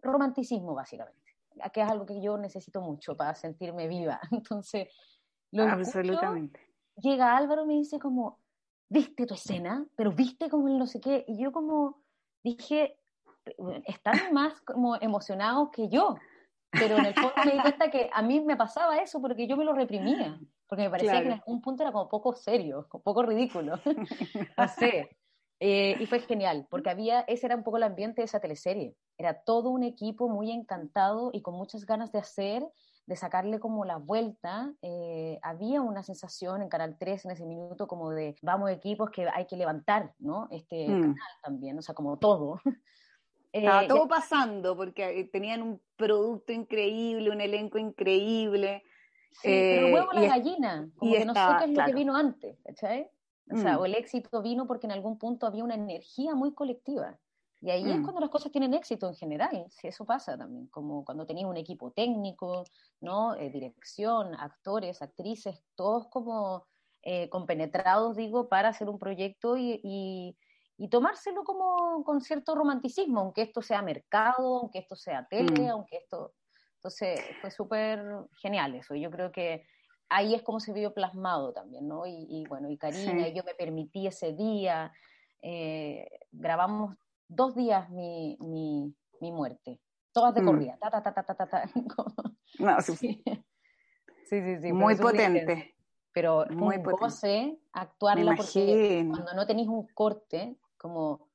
[0.02, 1.36] romanticismo básicamente,
[1.72, 4.20] que es algo que yo necesito mucho para sentirme viva.
[4.30, 4.88] Entonces,
[5.52, 8.38] lo Absolutamente llega Álvaro y me dice como,
[8.88, 9.86] ¿viste tu escena?
[9.96, 11.24] Pero viste como el no sé qué.
[11.26, 12.02] Y yo como
[12.42, 12.98] dije,
[13.86, 16.16] están más como emocionados que yo.
[16.70, 19.56] Pero en el fondo me di cuenta que a mí me pasaba eso porque yo
[19.56, 20.38] me lo reprimía.
[20.66, 23.80] Porque me parecía que en algún punto era como poco serio, poco ridículo.
[24.56, 25.16] no sé.
[25.62, 28.94] Eh, y fue genial, porque había, ese era un poco el ambiente de esa teleserie.
[29.18, 32.66] Era todo un equipo muy encantado y con muchas ganas de hacer
[33.10, 37.88] de sacarle como la vuelta, eh, había una sensación en Canal 3 en ese minuto
[37.88, 40.46] como de vamos equipos que hay que levantar, ¿no?
[40.52, 41.00] Este mm.
[41.00, 42.60] canal también, o sea, como todo.
[43.52, 48.84] Estaba eh, todo pasando porque tenían un producto increíble, un elenco increíble.
[49.32, 52.14] Sí, pero eh, huevo la gallina, como que no sé qué es lo que vino
[52.14, 53.10] antes, ¿cachai?
[53.50, 53.80] O sea, mm.
[53.80, 57.18] o el éxito vino porque en algún punto había una energía muy colectiva.
[57.62, 58.02] Y ahí es mm.
[58.02, 61.58] cuando las cosas tienen éxito en general, si eso pasa también, como cuando tenías un
[61.58, 62.64] equipo técnico,
[63.00, 63.34] ¿no?
[63.34, 66.66] Eh, dirección, actores, actrices, todos como
[67.02, 73.42] eh, compenetrados, digo, para hacer un proyecto y, y, tomárselo como con cierto romanticismo, aunque
[73.42, 75.70] esto sea mercado, aunque esto sea tele, mm.
[75.70, 76.32] aunque esto...
[76.76, 78.02] Entonces fue súper
[78.40, 78.94] genial eso.
[78.94, 79.66] Yo creo que
[80.08, 82.06] ahí es como se vio plasmado también, ¿no?
[82.06, 84.90] Y, bueno, y Karina, y yo me permití ese día,
[85.42, 86.96] eh, grabamos
[87.30, 89.80] dos días mi, mi, mi muerte,
[90.12, 90.46] todas de mm.
[90.46, 91.70] corrida, ta, ta, ta, ta, ta, ta.
[92.58, 92.96] no, sí.
[92.96, 93.22] sí,
[94.26, 94.72] sí, sí.
[94.72, 95.74] Muy potente.
[96.12, 101.28] Pero muy un goce actuarla porque cuando no tenéis un corte, como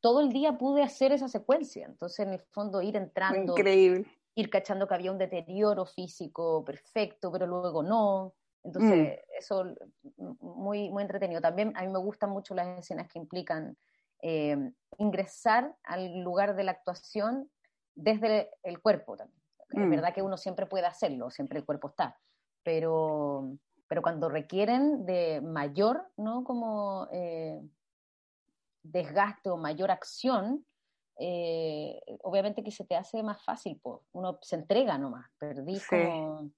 [0.00, 1.86] todo el día pude hacer esa secuencia.
[1.86, 3.58] Entonces, en el fondo, ir entrando.
[3.58, 4.06] Increíble.
[4.36, 8.34] Ir cachando que había un deterioro físico perfecto, pero luego no.
[8.62, 9.36] Entonces, mm.
[9.36, 9.64] eso
[10.38, 11.40] muy, muy entretenido.
[11.40, 13.76] También a mí me gustan mucho las escenas que implican
[14.22, 17.50] eh, ingresar al lugar de la actuación
[17.94, 19.40] desde el cuerpo también.
[19.70, 19.90] Es mm.
[19.90, 22.18] verdad que uno siempre puede hacerlo, siempre el cuerpo está,
[22.62, 23.56] pero,
[23.86, 26.42] pero cuando requieren de mayor, ¿no?
[26.44, 27.60] Como eh,
[28.82, 30.64] desgaste o mayor acción,
[31.18, 36.50] eh, obviamente que se te hace más fácil, pues uno se entrega nomás, perdí como...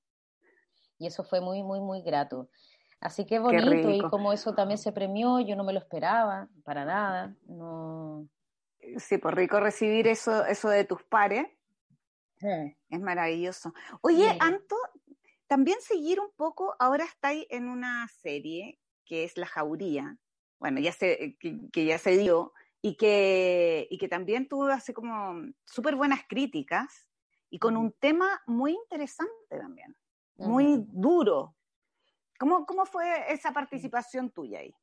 [0.99, 2.51] Y eso fue muy, muy, muy grato.
[3.01, 6.85] Así que bonito, y como eso también se premió, yo no me lo esperaba, para
[6.85, 8.29] nada, no...
[8.97, 11.47] Sí, por rico recibir eso, eso de tus pares.
[12.89, 13.73] Es maravilloso.
[14.03, 14.77] Oye, Anto,
[15.47, 20.17] también seguir un poco, ahora estáis en una serie que es La Jauría,
[20.59, 25.43] bueno, ya se, que, ya se dio, y que, y que también tuvo así como
[25.65, 27.09] súper buenas críticas,
[27.49, 29.97] y con un tema muy interesante también,
[30.37, 31.57] muy duro.
[32.41, 34.75] ¿Cómo, ¿Cómo fue esa participación tuya ahí?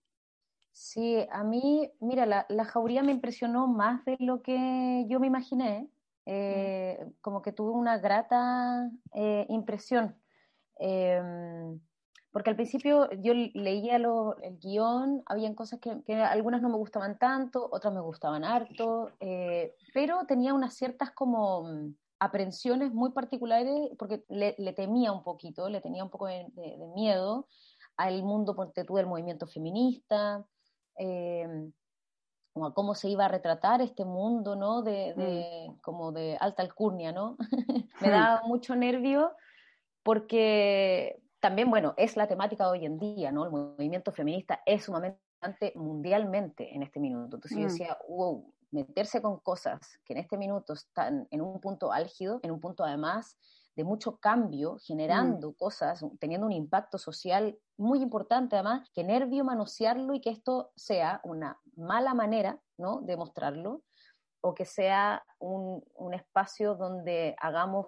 [0.71, 5.25] Sí, a mí, mira, la, la jauría me impresionó más de lo que yo me
[5.25, 5.89] imaginé,
[6.27, 10.15] eh, como que tuve una grata eh, impresión.
[10.77, 11.79] Em,
[12.31, 14.05] porque al principio yo leía el
[14.59, 20.27] guion, habían cosas que, algunas no me gustaban tanto, otras me gustaban harto, eh, pero
[20.27, 26.03] tenía unas ciertas como mm, aprensiones muy particulares, porque le, temía un poquito, le tenía
[26.03, 26.47] un poco de,
[26.95, 27.47] miedo
[27.95, 30.45] al mundo, ponte tú, del movimiento feminista,
[30.97, 31.47] eh,
[32.53, 34.81] como a cómo se iba a retratar este mundo, ¿no?
[34.81, 35.13] De,
[35.69, 35.79] mm.
[35.81, 37.37] como de alta alcurnia, ¿no?
[38.01, 39.31] me daba mucho nervio
[40.03, 43.45] porque también, bueno, es la temática de hoy en día, ¿no?
[43.45, 45.19] El movimiento feminista es sumamente
[45.75, 47.37] mundialmente en este minuto.
[47.37, 47.67] Entonces yo mm.
[47.67, 52.51] decía, wow, meterse con cosas que en este minuto están en un punto álgido, en
[52.51, 53.37] un punto además
[53.75, 55.53] de mucho cambio, generando mm.
[55.53, 61.21] cosas, teniendo un impacto social muy importante además, que nervio manosearlo y que esto sea
[61.23, 63.83] una mala manera, ¿no?, de mostrarlo,
[64.41, 67.87] o que sea un, un espacio donde hagamos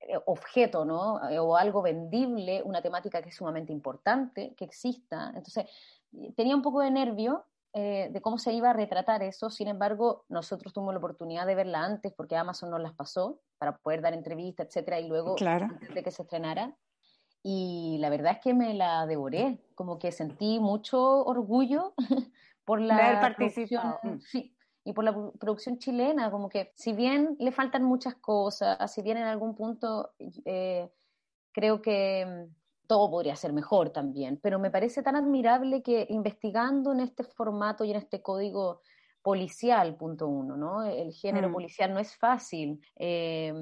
[0.00, 1.28] eh, objeto, ¿no?
[1.28, 5.28] Eh, o algo vendible, una temática que es sumamente importante, que exista.
[5.28, 5.66] Entonces,
[6.36, 10.24] tenía un poco de nervio eh, de cómo se iba a retratar eso, sin embargo,
[10.28, 14.12] nosotros tuvimos la oportunidad de verla antes porque Amazon nos las pasó para poder dar
[14.14, 16.76] entrevistas, etcétera, y luego, antes de que se estrenara.
[17.42, 21.94] Y la verdad es que me la devoré, como que sentí mucho orgullo
[22.64, 23.98] por la haber participado.
[24.20, 24.54] Sí,
[24.84, 29.16] y por la producción chilena, como que si bien le faltan muchas cosas, si bien
[29.16, 30.10] en algún punto
[30.44, 30.90] eh,
[31.52, 32.59] creo que mm,
[32.90, 37.84] todo podría ser mejor también, pero me parece tan admirable que investigando en este formato
[37.84, 38.80] y en este código
[39.22, 40.82] policial, punto uno, ¿no?
[40.82, 41.52] El género mm.
[41.52, 42.80] policial no es fácil.
[42.96, 43.54] Eh,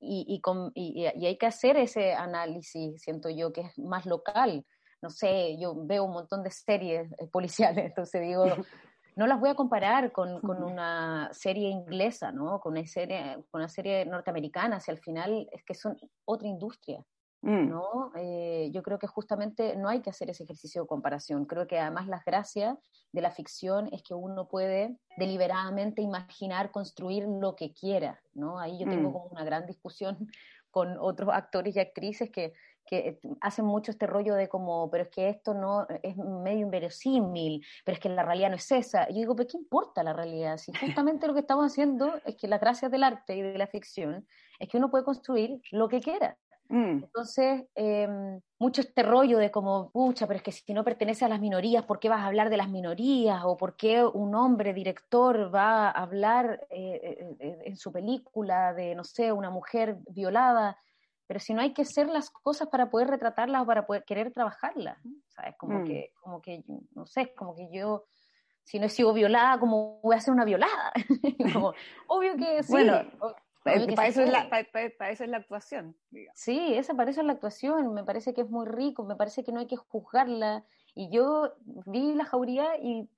[0.00, 0.42] y,
[0.74, 4.66] y, y, hay que hacer ese análisis, siento yo, que es más local.
[5.00, 8.44] No sé, yo veo un montón de series eh, policiales, entonces digo,
[9.16, 12.60] no las voy a comparar con, una serie inglesa, ¿no?
[12.60, 15.96] Con una serie, con una serie norteamericana, si al final es que son
[16.26, 17.02] otra industria,
[17.42, 17.68] mm.
[17.68, 18.12] ¿no?
[18.16, 21.44] Eh, yo creo que justamente no hay que hacer ese ejercicio de comparación.
[21.44, 22.78] Creo que además las gracias
[23.12, 28.58] de la ficción es que uno puede deliberadamente imaginar, construir lo que quiera, ¿no?
[28.58, 29.12] Ahí yo tengo mm.
[29.12, 30.16] como una gran discusión
[30.70, 32.54] con otros actores y actrices que
[32.86, 37.64] que hacen mucho este rollo de como, pero es que esto no es medio inverosímil,
[37.84, 39.08] pero es que la realidad no es esa.
[39.08, 40.58] Y yo digo, pero ¿qué importa la realidad?
[40.58, 43.66] Si justamente lo que estamos haciendo es que las gracias del arte y de la
[43.66, 44.26] ficción
[44.58, 46.36] es que uno puede construir lo que quiera.
[46.72, 47.04] Mm.
[47.04, 51.28] Entonces, em, mucho este rollo de como, pucha, pero es que si no pertenece a
[51.28, 53.42] las minorías, ¿por qué vas a hablar de las minorías?
[53.44, 58.72] ¿O por qué un hombre director va a hablar eh, eh, eh, en su película
[58.72, 60.78] de, no sé, una mujer violada?
[61.24, 64.32] pero si no hay que hacer las cosas para poder retratarlas o para poder querer
[64.32, 64.98] trabajarlas,
[65.28, 65.54] ¿sabes?
[65.56, 65.84] Como mm.
[65.84, 66.62] que, como que,
[66.94, 68.04] no sé, como que yo,
[68.64, 70.92] si no he sido violada, ¿cómo voy a ser una violada?
[72.08, 72.72] obvio que sí.
[72.72, 73.04] Bueno,
[73.62, 75.96] para, eso es la, para, eso es la actuación.
[76.34, 79.44] Sí, esa para eso es la actuación, me parece que es muy rico, me parece
[79.44, 80.64] que no hay que juzgarla.
[80.94, 81.54] Y yo
[81.86, 83.08] vi la jauría y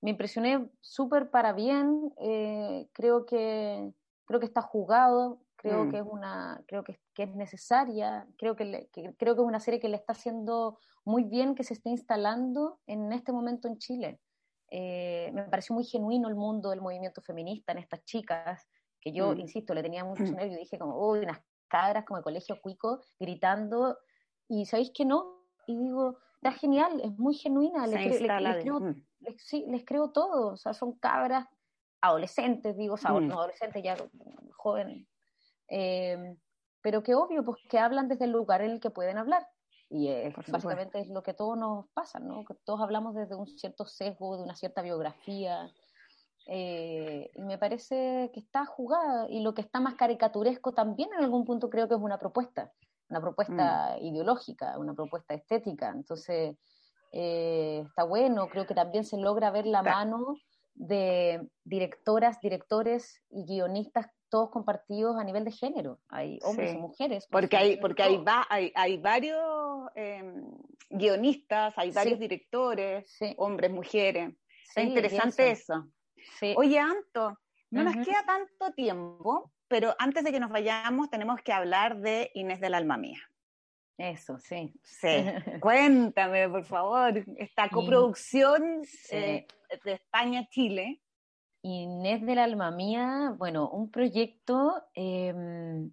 [0.00, 3.92] me impresioné súper para bien, eh, creo que
[4.24, 8.88] creo que está jugado, creo que es una, creo que, que es necesaria, creo que,
[8.90, 12.80] creo que es una serie que le está haciendo muy bien que se esté instalando
[12.86, 14.20] en este momento en Chile.
[14.70, 18.66] Eh, me pareció muy genuino el mundo del movimiento feminista en estas chicas,
[19.02, 19.40] que yo, mm.
[19.40, 20.36] insisto, le tenía mucho mm.
[20.36, 23.98] nervio, dije como, uy, unas cabras como el colegio cuico gritando,
[24.48, 25.42] y ¿sabéis que no?
[25.66, 29.04] Y digo, está genial, es muy genuina, les, creo, mm.
[29.36, 31.46] sí, les creo todo, o sea, son cabras
[32.00, 33.96] adolescentes, digo, o sea, no adolescentes, ya
[34.56, 35.06] jóvenes,
[35.68, 36.36] eh,
[36.80, 39.48] pero que obvio, pues que hablan desde el lugar en el que pueden hablar.
[39.88, 40.08] Y
[40.48, 42.44] básicamente es lo que todos nos pasa, ¿no?
[42.46, 45.70] Que todos hablamos desde un cierto sesgo, de una cierta biografía.
[46.46, 49.26] Eh, y me parece que está jugada.
[49.28, 52.72] Y lo que está más caricaturesco también en algún punto creo que es una propuesta.
[53.08, 54.04] Una propuesta mm.
[54.04, 55.90] ideológica, una propuesta estética.
[55.90, 56.56] Entonces,
[57.12, 58.48] eh, está bueno.
[58.48, 60.36] Creo que también se logra ver la mano
[60.74, 66.00] de directoras, directores y guionistas todos compartidos a nivel de género.
[66.08, 67.28] Hay hombres y mujeres.
[67.30, 69.38] Porque hay, porque hay, va, hay, hay, varios
[69.94, 70.42] em,
[70.88, 74.34] guionistas, hay varios directores, hombres, mujeres.
[74.74, 75.86] es interesante eso.
[76.56, 77.38] Oye, Anto,
[77.70, 82.30] no nos queda tanto tiempo, pero antes de que nos vayamos tenemos que hablar de
[82.34, 83.20] Inés del Alma Mía.
[83.98, 84.72] Eso, sí.
[84.82, 85.08] Sí.
[85.60, 89.46] Cuéntame, por favor, esta coproducción eh,
[89.84, 91.00] de España-Chile.
[91.62, 95.92] Inés del Alma Mía, bueno, un proyecto, em,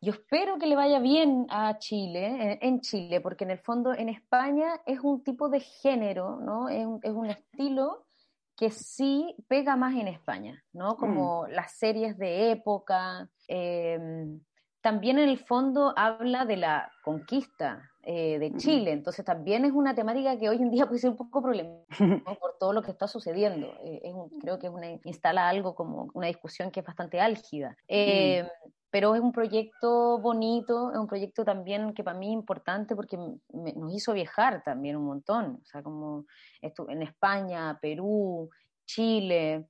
[0.00, 4.08] yo espero que le vaya bien a Chile, en, Chile, porque en el fondo en
[4.08, 6.70] España es un tipo de género, ¿no?
[6.70, 8.03] Es un, estilo
[8.56, 10.96] que sí pega más en España, ¿no?
[10.96, 11.50] Como mm.
[11.50, 13.28] las series de época.
[13.48, 14.40] Em,
[14.80, 18.92] también en el fondo habla de la conquista, eh, de Chile.
[18.92, 21.88] Entonces también es una temática que hoy en día puede ser un poco problemática
[22.38, 23.72] por todo lo que está sucediendo.
[23.82, 27.78] Eh, creo que es una, instala algo como una discusión que es bastante álgida.
[27.88, 28.46] Eh,
[28.94, 33.16] pero es un proyecto bonito, es un proyecto también que para mí es importante porque
[33.16, 35.58] nos hizo viajar también un montón.
[35.60, 36.26] O sea, como
[36.62, 38.48] en España, Perú,
[38.86, 39.66] Chile.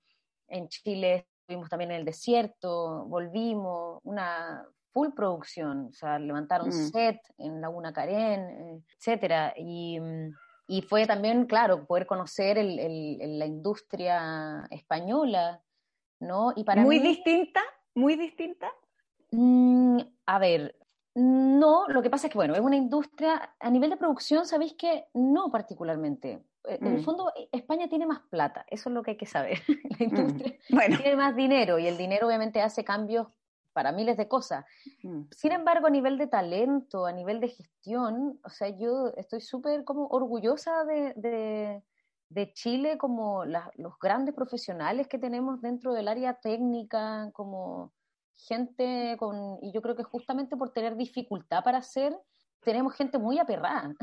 [0.47, 4.63] En Chile estuvimos también en el desierto, volvimos, una
[4.93, 6.91] full producción, o sea, levantaron mm.
[6.93, 10.35] set en Laguna Carén, eh, etcétera, y, mm,
[10.67, 15.63] y, fue también, claro, poder conocer el, el, la industria española,
[16.21, 16.53] ¿no?
[16.55, 17.63] Y para muy distinta,
[17.95, 18.71] muy distinta.
[19.37, 20.77] Mm, a ver,
[21.17, 24.75] no, lo que pasa es que, bueno, es una industria, a nivel de producción, sabéis
[24.75, 26.45] que no particularmente.
[26.69, 29.59] Eh, en el fondo, España tiene más plata, eso es lo que hay que saber.
[29.99, 30.59] La industria
[30.99, 33.29] tiene más dinero y el dinero obviamente hace cambios
[33.73, 34.65] para miles de cosas.
[35.03, 35.23] Mm.
[35.33, 39.85] Sin embargo, a nivel de talento, a nivel de gestión, o sea, yo estoy súper
[39.85, 41.83] como orgullosa de,
[42.29, 47.93] de, Chile, como los grandes profesionales que tenemos dentro del área técnica, como
[48.37, 52.17] gente con, y yo creo que justamente por tener dificultad para hacer,
[52.63, 53.95] tenemos gente muy aperrada,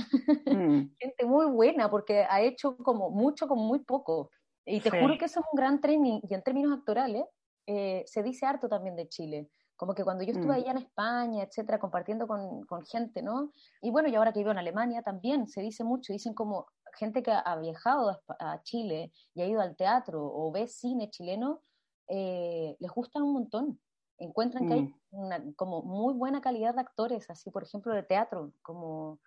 [0.45, 0.95] mm.
[0.99, 4.29] gente muy buena, porque ha hecho como mucho con muy poco.
[4.65, 7.25] Y te juro que eso es un gran training, y en términos actorales,
[7.65, 9.49] eh, se dice harto también de Chile.
[9.75, 10.57] Como que cuando yo estuve mm.
[10.57, 13.51] allá en España, etcétera, compartiendo con, con, gente, ¿no?
[13.81, 17.23] Y bueno, y ahora que vivo en Alemania también se dice mucho, dicen como gente
[17.23, 21.61] que ha viajado a, Chile y ha ido al teatro o ve cine chileno,
[22.07, 23.79] eh, les gustan un montón.
[24.21, 24.93] Encuentran que hay mm.
[25.11, 29.19] una, como muy buena calidad de actores, así por ejemplo de teatro, como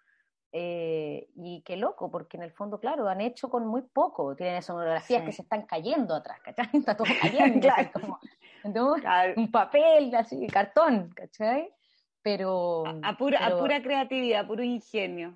[0.56, 4.36] eh, y qué loco, porque en el fondo, claro, han hecho con muy poco.
[4.36, 6.68] Tienen sonografías que se están cayendo atrás, ¿cachai?
[6.72, 7.60] Está todo cayendo.
[7.60, 7.90] claro.
[7.92, 8.20] como,
[9.36, 11.74] un papel, así, cartón, ¿cachai?
[12.22, 15.34] Pero a, pura, a pura creatividad, a puro ingenio.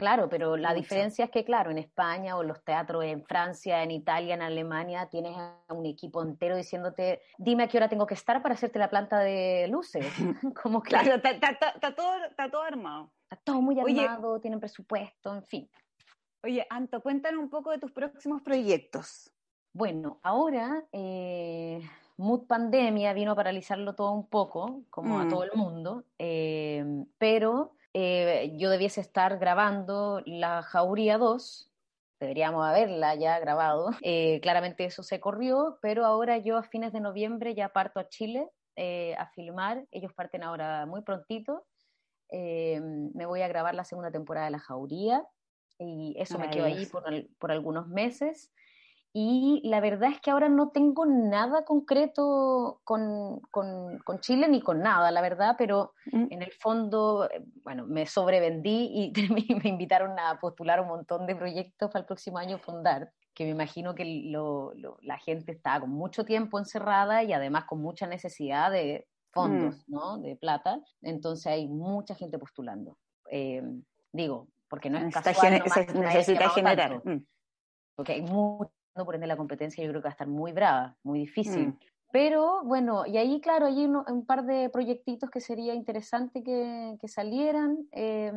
[0.00, 3.90] Claro, pero la diferencia es que, claro, en España o los teatros en Francia, en
[3.90, 8.14] Italia, en Alemania, tienes a un equipo entero diciéndote, dime a qué hora tengo que
[8.14, 10.06] estar para hacerte la planta de luces.
[10.62, 13.12] Como Claro, está, todo, está todo armado.
[13.24, 15.70] Está todo muy armado, tienen presupuesto, en fin.
[16.42, 19.30] Oye, Anto, cuéntanos un poco de tus próximos proyectos.
[19.74, 21.86] Bueno, ahora eh,
[22.16, 25.28] Mood Pandemia vino a paralizarlo todo un poco, como a mm.
[25.28, 31.70] todo el mundo, eh, pero eh, yo debiese estar grabando La Jauría 2,
[32.20, 33.90] deberíamos haberla ya grabado.
[34.02, 38.08] Eh, claramente eso se corrió, pero ahora yo a fines de noviembre ya parto a
[38.08, 38.48] Chile
[39.18, 41.66] a filmar, ellos parten ahora muy prontito.
[42.30, 45.22] me voy a grabar la segunda temporada de La Jauría
[45.78, 47.04] y eso me quedo ahí por,
[47.38, 48.50] por algunos meses.
[49.12, 54.60] Y la verdad es que ahora no tengo nada concreto con, con, con Chile ni
[54.60, 56.26] con nada, la verdad, pero mm.
[56.30, 59.12] en el fondo, eh, bueno, me sobrevendí y
[59.64, 63.50] me invitaron a postular un montón de proyectos para el próximo año fundar, que me
[63.50, 68.70] imagino que lo, la gente está con mucho tiempo encerrada y además con mucha necesidad
[68.70, 69.92] de fondos, mm.
[69.92, 70.18] ¿no?
[70.18, 70.80] De plata.
[71.02, 72.96] Entonces hay mucha gente postulando.
[73.28, 73.62] Eh,
[74.12, 77.02] digo, porque no es casual, se, necesita generar.
[77.04, 77.26] Mm.
[77.96, 80.96] Porque hay mucho, por ende la competencia yo creo que va a estar muy brava,
[81.02, 81.68] muy difícil.
[81.68, 81.78] Mm.
[82.12, 87.06] Pero bueno, y ahí, claro, hay un par de proyectitos que sería interesante que, que
[87.06, 88.32] salieran, eh,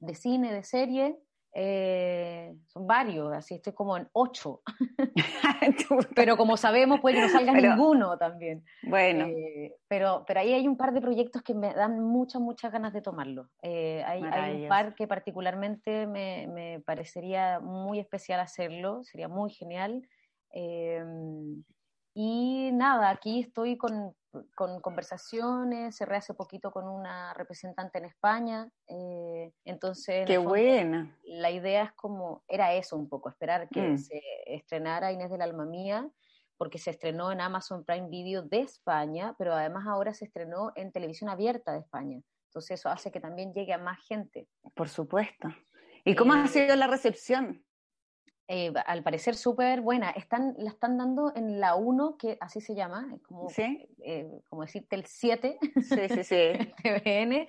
[0.00, 1.18] de cine, de serie.
[1.54, 4.62] Eh, son varios, así estoy como en ocho.
[6.14, 8.64] pero como sabemos, puede que no salga ninguno también.
[8.82, 9.26] Bueno.
[9.26, 12.92] Eh, pero, pero ahí hay un par de proyectos que me dan muchas, muchas ganas
[12.92, 13.48] de tomarlo.
[13.62, 19.50] Eh, hay, hay, un par que particularmente me, me, parecería muy especial hacerlo, sería muy
[19.50, 20.06] genial.
[22.20, 24.14] Y nada, aquí estoy con
[24.54, 30.26] con conversaciones, cerré hace poquito con una representante en España, eh, entonces...
[30.26, 31.16] ¡Qué buena!
[31.24, 33.98] La idea es como, era eso un poco, esperar que mm.
[33.98, 36.08] se estrenara Inés del Alma Mía,
[36.56, 40.92] porque se estrenó en Amazon Prime Video de España, pero además ahora se estrenó en
[40.92, 42.20] televisión abierta de España.
[42.48, 44.48] Entonces eso hace que también llegue a más gente.
[44.74, 45.48] Por supuesto.
[46.04, 47.64] ¿Y cómo ha eh, sido la recepción?
[48.50, 50.08] Eh, al parecer súper buena.
[50.10, 54.62] Están, la están dando en la 1, que así se llama, es como, eh, como
[54.62, 56.52] decirte el 7 sí, sí, sí.
[56.82, 57.46] TVN.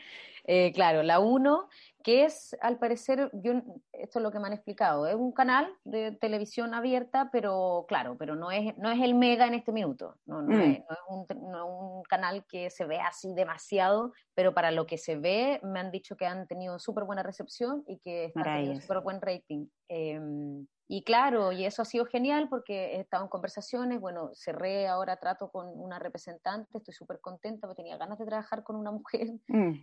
[0.52, 1.70] Eh, claro, la 1,
[2.04, 3.52] que es, al parecer, yo,
[3.94, 8.18] esto es lo que me han explicado, es un canal de televisión abierta, pero claro,
[8.18, 10.62] pero no es, no es el mega en este minuto, no, no, mm.
[10.62, 15.60] es, un, un, canal que se ve así demasiado, pero para lo que se ve,
[15.62, 19.22] me han dicho que han tenido súper buena recepción y que están teniendo súper buen
[19.22, 19.68] rating.
[19.88, 24.88] Em, y claro, y eso ha sido genial porque he estado en conversaciones, bueno, cerré
[24.88, 28.92] ahora trato con una representante, estoy súper contenta porque tenía ganas de trabajar con una
[28.92, 29.74] mujer mm.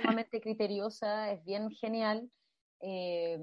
[0.00, 2.30] Sumamente criteriosa, es bien genial.
[2.80, 3.38] Eh,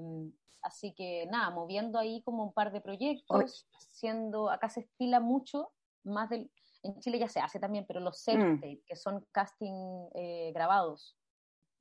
[0.62, 5.72] así que nada, moviendo ahí como un par de proyectos, siendo, acá se estila mucho,
[6.04, 6.50] más del,
[6.82, 8.60] en Chile ya se hace también, pero los self mm.
[8.86, 11.16] que son casting eh, grabados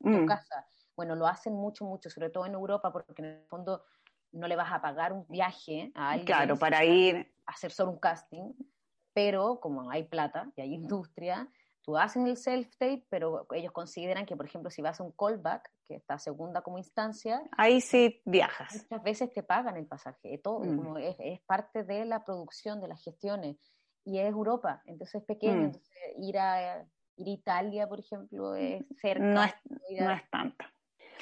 [0.01, 0.25] en tu mm.
[0.25, 3.83] casa, bueno, lo hacen mucho, mucho, sobre todo en Europa, porque en el fondo
[4.31, 7.91] no le vas a pagar un viaje a alguien claro, para ir a hacer solo
[7.91, 8.53] un casting,
[9.13, 11.49] pero como hay plata y hay industria,
[11.81, 15.69] tú haces el self-tape, pero ellos consideran que, por ejemplo, si vas a un callback,
[15.87, 18.73] que está segunda como instancia, ahí sí viajas.
[18.73, 20.77] Muchas veces te pagan el pasaje, todo, mm.
[20.77, 23.57] como es, es, parte de la producción, de las gestiones,
[24.05, 25.65] y es Europa, entonces es pequeño, mm.
[25.65, 26.85] entonces ir a,
[27.17, 29.23] ir a Italia, por ejemplo, es cerca.
[29.23, 29.53] No es,
[29.99, 30.65] no es tanto.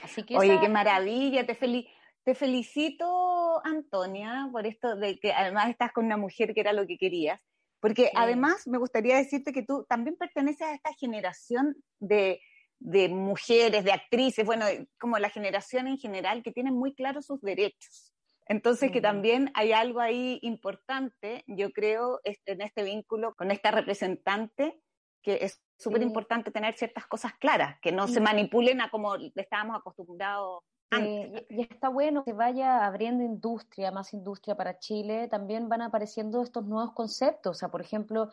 [0.03, 1.87] Así que Oye, qué maravilla, te feliz
[2.27, 6.85] te felicito, Antonia, por esto de que además estás con una mujer que era lo
[6.85, 7.41] que querías,
[7.79, 12.41] porque además me gustaría decirte que tú también perteneces a esta generación de,
[12.79, 14.65] de mujeres, de actrices, bueno,
[14.99, 18.13] como la generación en general que tienen muy claros sus derechos.
[18.49, 24.81] Entonces, que también hay algo ahí importante, yo creo, en este vínculo con esta representante,
[25.21, 29.77] que es súper importante tener ciertas cosas claras, que no se manipulen a como estábamos
[29.77, 35.81] acostumbrados eh, y, está bueno que vaya abriendo industria, más industria para Chile, también van
[35.81, 37.57] apareciendo estos nuevos conceptos.
[37.57, 38.29] O sea, por ejemplo,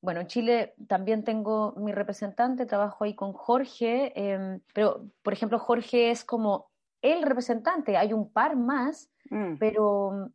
[0.00, 5.58] bueno, en Chile también tengo mi representante, trabajo ahí con Jorge, em, pero por ejemplo,
[5.58, 6.70] Jorge es como
[7.02, 9.56] el representante, hay un par más, mm.
[9.58, 10.30] pero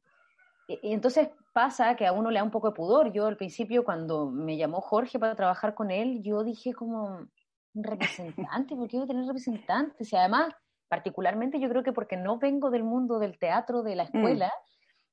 [0.68, 3.12] y entonces pasa que a uno le da un poco de pudor.
[3.12, 7.28] Yo al principio cuando me llamó Jorge para trabajar con él, yo dije como,
[7.76, 10.12] un representante, ¿por qué voy a tener representantes?
[10.12, 10.54] Y además
[10.94, 14.10] particularmente yo creo que porque no vengo del mundo del teatro, de la mm.
[14.14, 14.54] escuela,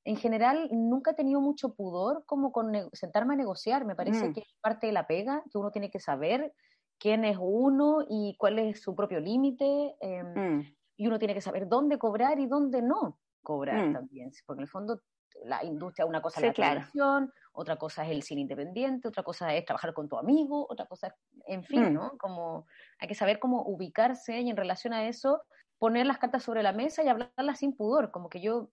[0.03, 3.83] en general nunca he tenido mucho pudor como con sentarme a negociar.
[3.83, 4.33] Me parece mm.
[4.33, 6.53] que es parte de la pega, que uno tiene que saber
[6.99, 9.95] quién es uno y cuál es su propio límite.
[10.01, 10.75] Em, mm.
[10.97, 14.29] Y uno tiene que saber dónde cobrar y dónde no cobrar también.
[14.45, 15.01] Porque en el fondo
[15.45, 19.55] la industria, una cosa es la televisión, otra cosa es el cine independiente, otra cosa
[19.55, 21.13] es trabajar con tu amigo, otra cosa es,
[21.47, 22.17] en fin, ¿no?
[22.19, 22.67] Como
[22.99, 25.41] hay que saber cómo ubicarse y en relación a eso
[25.81, 28.69] poner las cartas sobre la mesa y hablarlas sin pudor, como que yo,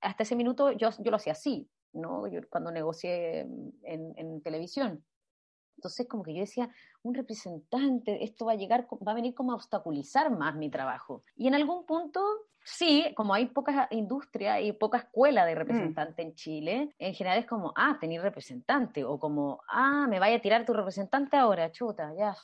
[0.00, 2.28] hasta ese minuto yo, yo lo hacía así, ¿no?
[2.28, 5.04] Yo, cuando negocié en, en, televisión.
[5.76, 6.70] Entonces, como que yo decía,
[7.02, 11.24] un representante, esto va a llegar, va a venir como a obstaculizar más mi trabajo.
[11.34, 12.22] Y en algún punto,
[12.62, 15.58] sí, como hay poca industria y poca escuela de mm.
[15.58, 20.36] representante en Chile, en general es como, ah, tener representante, o como, ah, me vaya
[20.36, 22.36] a tirar tu representante ahora, chuta, ya,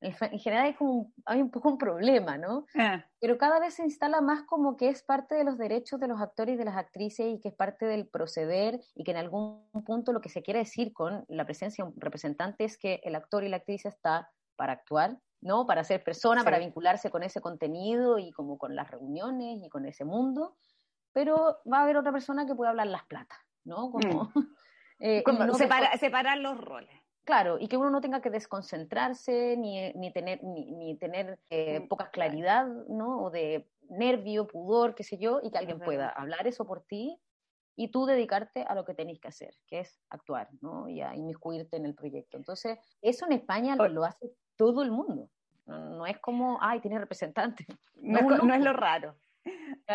[0.00, 2.66] en general hay, como hay un poco un problema, ¿no?
[2.76, 3.04] Ah.
[3.20, 6.20] Pero cada vez se instala más como que es parte de los derechos de los
[6.20, 9.68] actores y de las actrices y que es parte del proceder y que en algún
[9.84, 13.16] punto lo que se quiere decir con la presencia de un representante es que el
[13.16, 15.66] actor y la actriz está para actuar, ¿no?
[15.66, 19.84] Para ser persona, para vincularse con ese contenido y como con las reuniones y con
[19.86, 20.56] ese mundo,
[21.12, 23.34] pero va a haber otra persona que puede hablar las plata,
[23.64, 23.90] ¿no?
[23.90, 24.56] Como, mm.
[25.00, 25.24] eh,
[25.98, 27.07] separar los roles.
[27.28, 31.88] Claro, y que uno no tenga que desconcentrarse ni, ni tener, ni, tener eh, mm,
[31.88, 33.22] poca claridad, ¿no?
[33.22, 37.20] O de nervio, pudor, qué sé yo, y que alguien pueda hablar eso por ti
[37.76, 40.88] y tú dedicarte a lo que tenéis que hacer, que es actuar, ¿no?
[40.88, 42.38] Y a inmiscuirte en el proyecto.
[42.38, 45.28] Entonces, eso en España lo, hace todo el mundo.
[45.66, 47.66] No, es como, ay, tiene representante.
[48.00, 49.16] No, es, lo raro.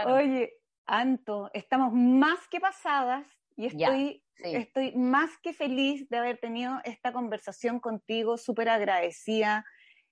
[0.05, 0.53] Oye,
[0.85, 3.25] Anto, estamos más que pasadas
[3.55, 9.65] y estoy, estoy más que feliz de haber tenido esta conversación contigo, súper agradecida.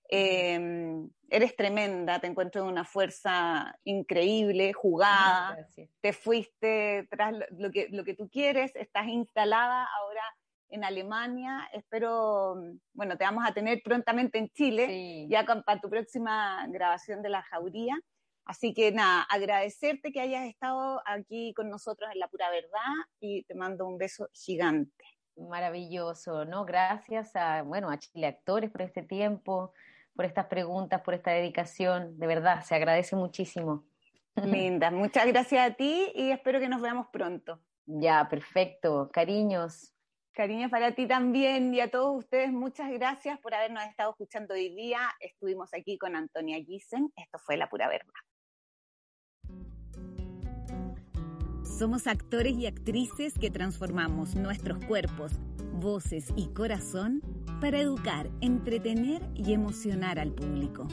[0.09, 5.57] Em, eres tremenda, te encuentro de una fuerza increíble, jugada,
[6.01, 10.23] te fuiste tras lo que, lo que tú quieres, estás instalada ahora
[10.67, 12.55] en Alemania, espero,
[12.93, 17.43] bueno, te vamos a tener prontamente en Chile, ya para tu próxima grabación de La
[17.43, 17.97] Jauría.
[18.45, 23.43] Así que nada, agradecerte que hayas estado aquí con nosotros en La Pura Verdad y
[23.43, 25.05] te mando un beso gigante.
[25.37, 26.65] Maravilloso, ¿no?
[26.65, 29.73] Gracias a, bueno, a Chile Actores por este tiempo,
[30.15, 32.17] por estas preguntas, por esta dedicación.
[32.19, 33.85] De verdad, se agradece muchísimo.
[34.35, 37.59] Linda, muchas gracias a ti y espero que nos veamos pronto.
[37.85, 39.09] Ya, perfecto.
[39.11, 39.93] Cariños.
[40.33, 44.73] Cariños para ti también y a todos ustedes, muchas gracias por habernos estado escuchando hoy
[44.73, 45.09] día.
[45.19, 47.11] Estuvimos aquí con Antonia Gissen.
[47.17, 48.13] Esto fue La Pura Verdad.
[51.81, 55.31] Somos actores y actrices que transformamos nuestros cuerpos,
[55.79, 57.23] voces y corazón
[57.59, 60.87] para educar, entretener y emocionar al público.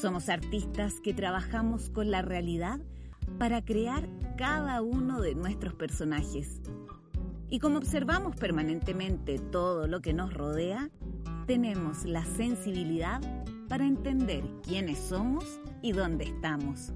[0.00, 2.80] Somos artistas que trabajamos con la realidad
[3.38, 6.62] para crear cada uno de nuestros personajes.
[7.50, 10.88] Y como observamos permanentemente todo lo que nos rodea,
[11.46, 13.20] tenemos la sensibilidad
[13.68, 15.44] para entender quiénes somos
[15.82, 16.94] y dónde estamos.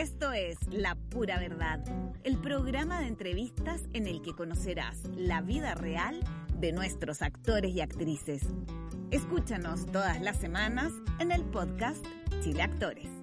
[0.00, 1.84] Esto es La Pura Verdad,
[2.24, 6.18] el programa de entrevistas en el que conocerás la vida real
[6.54, 8.46] de nuestros actores y actrices.
[9.10, 12.02] Escúchanos todas las semanas en el podcast
[12.42, 13.19] Chile Actores.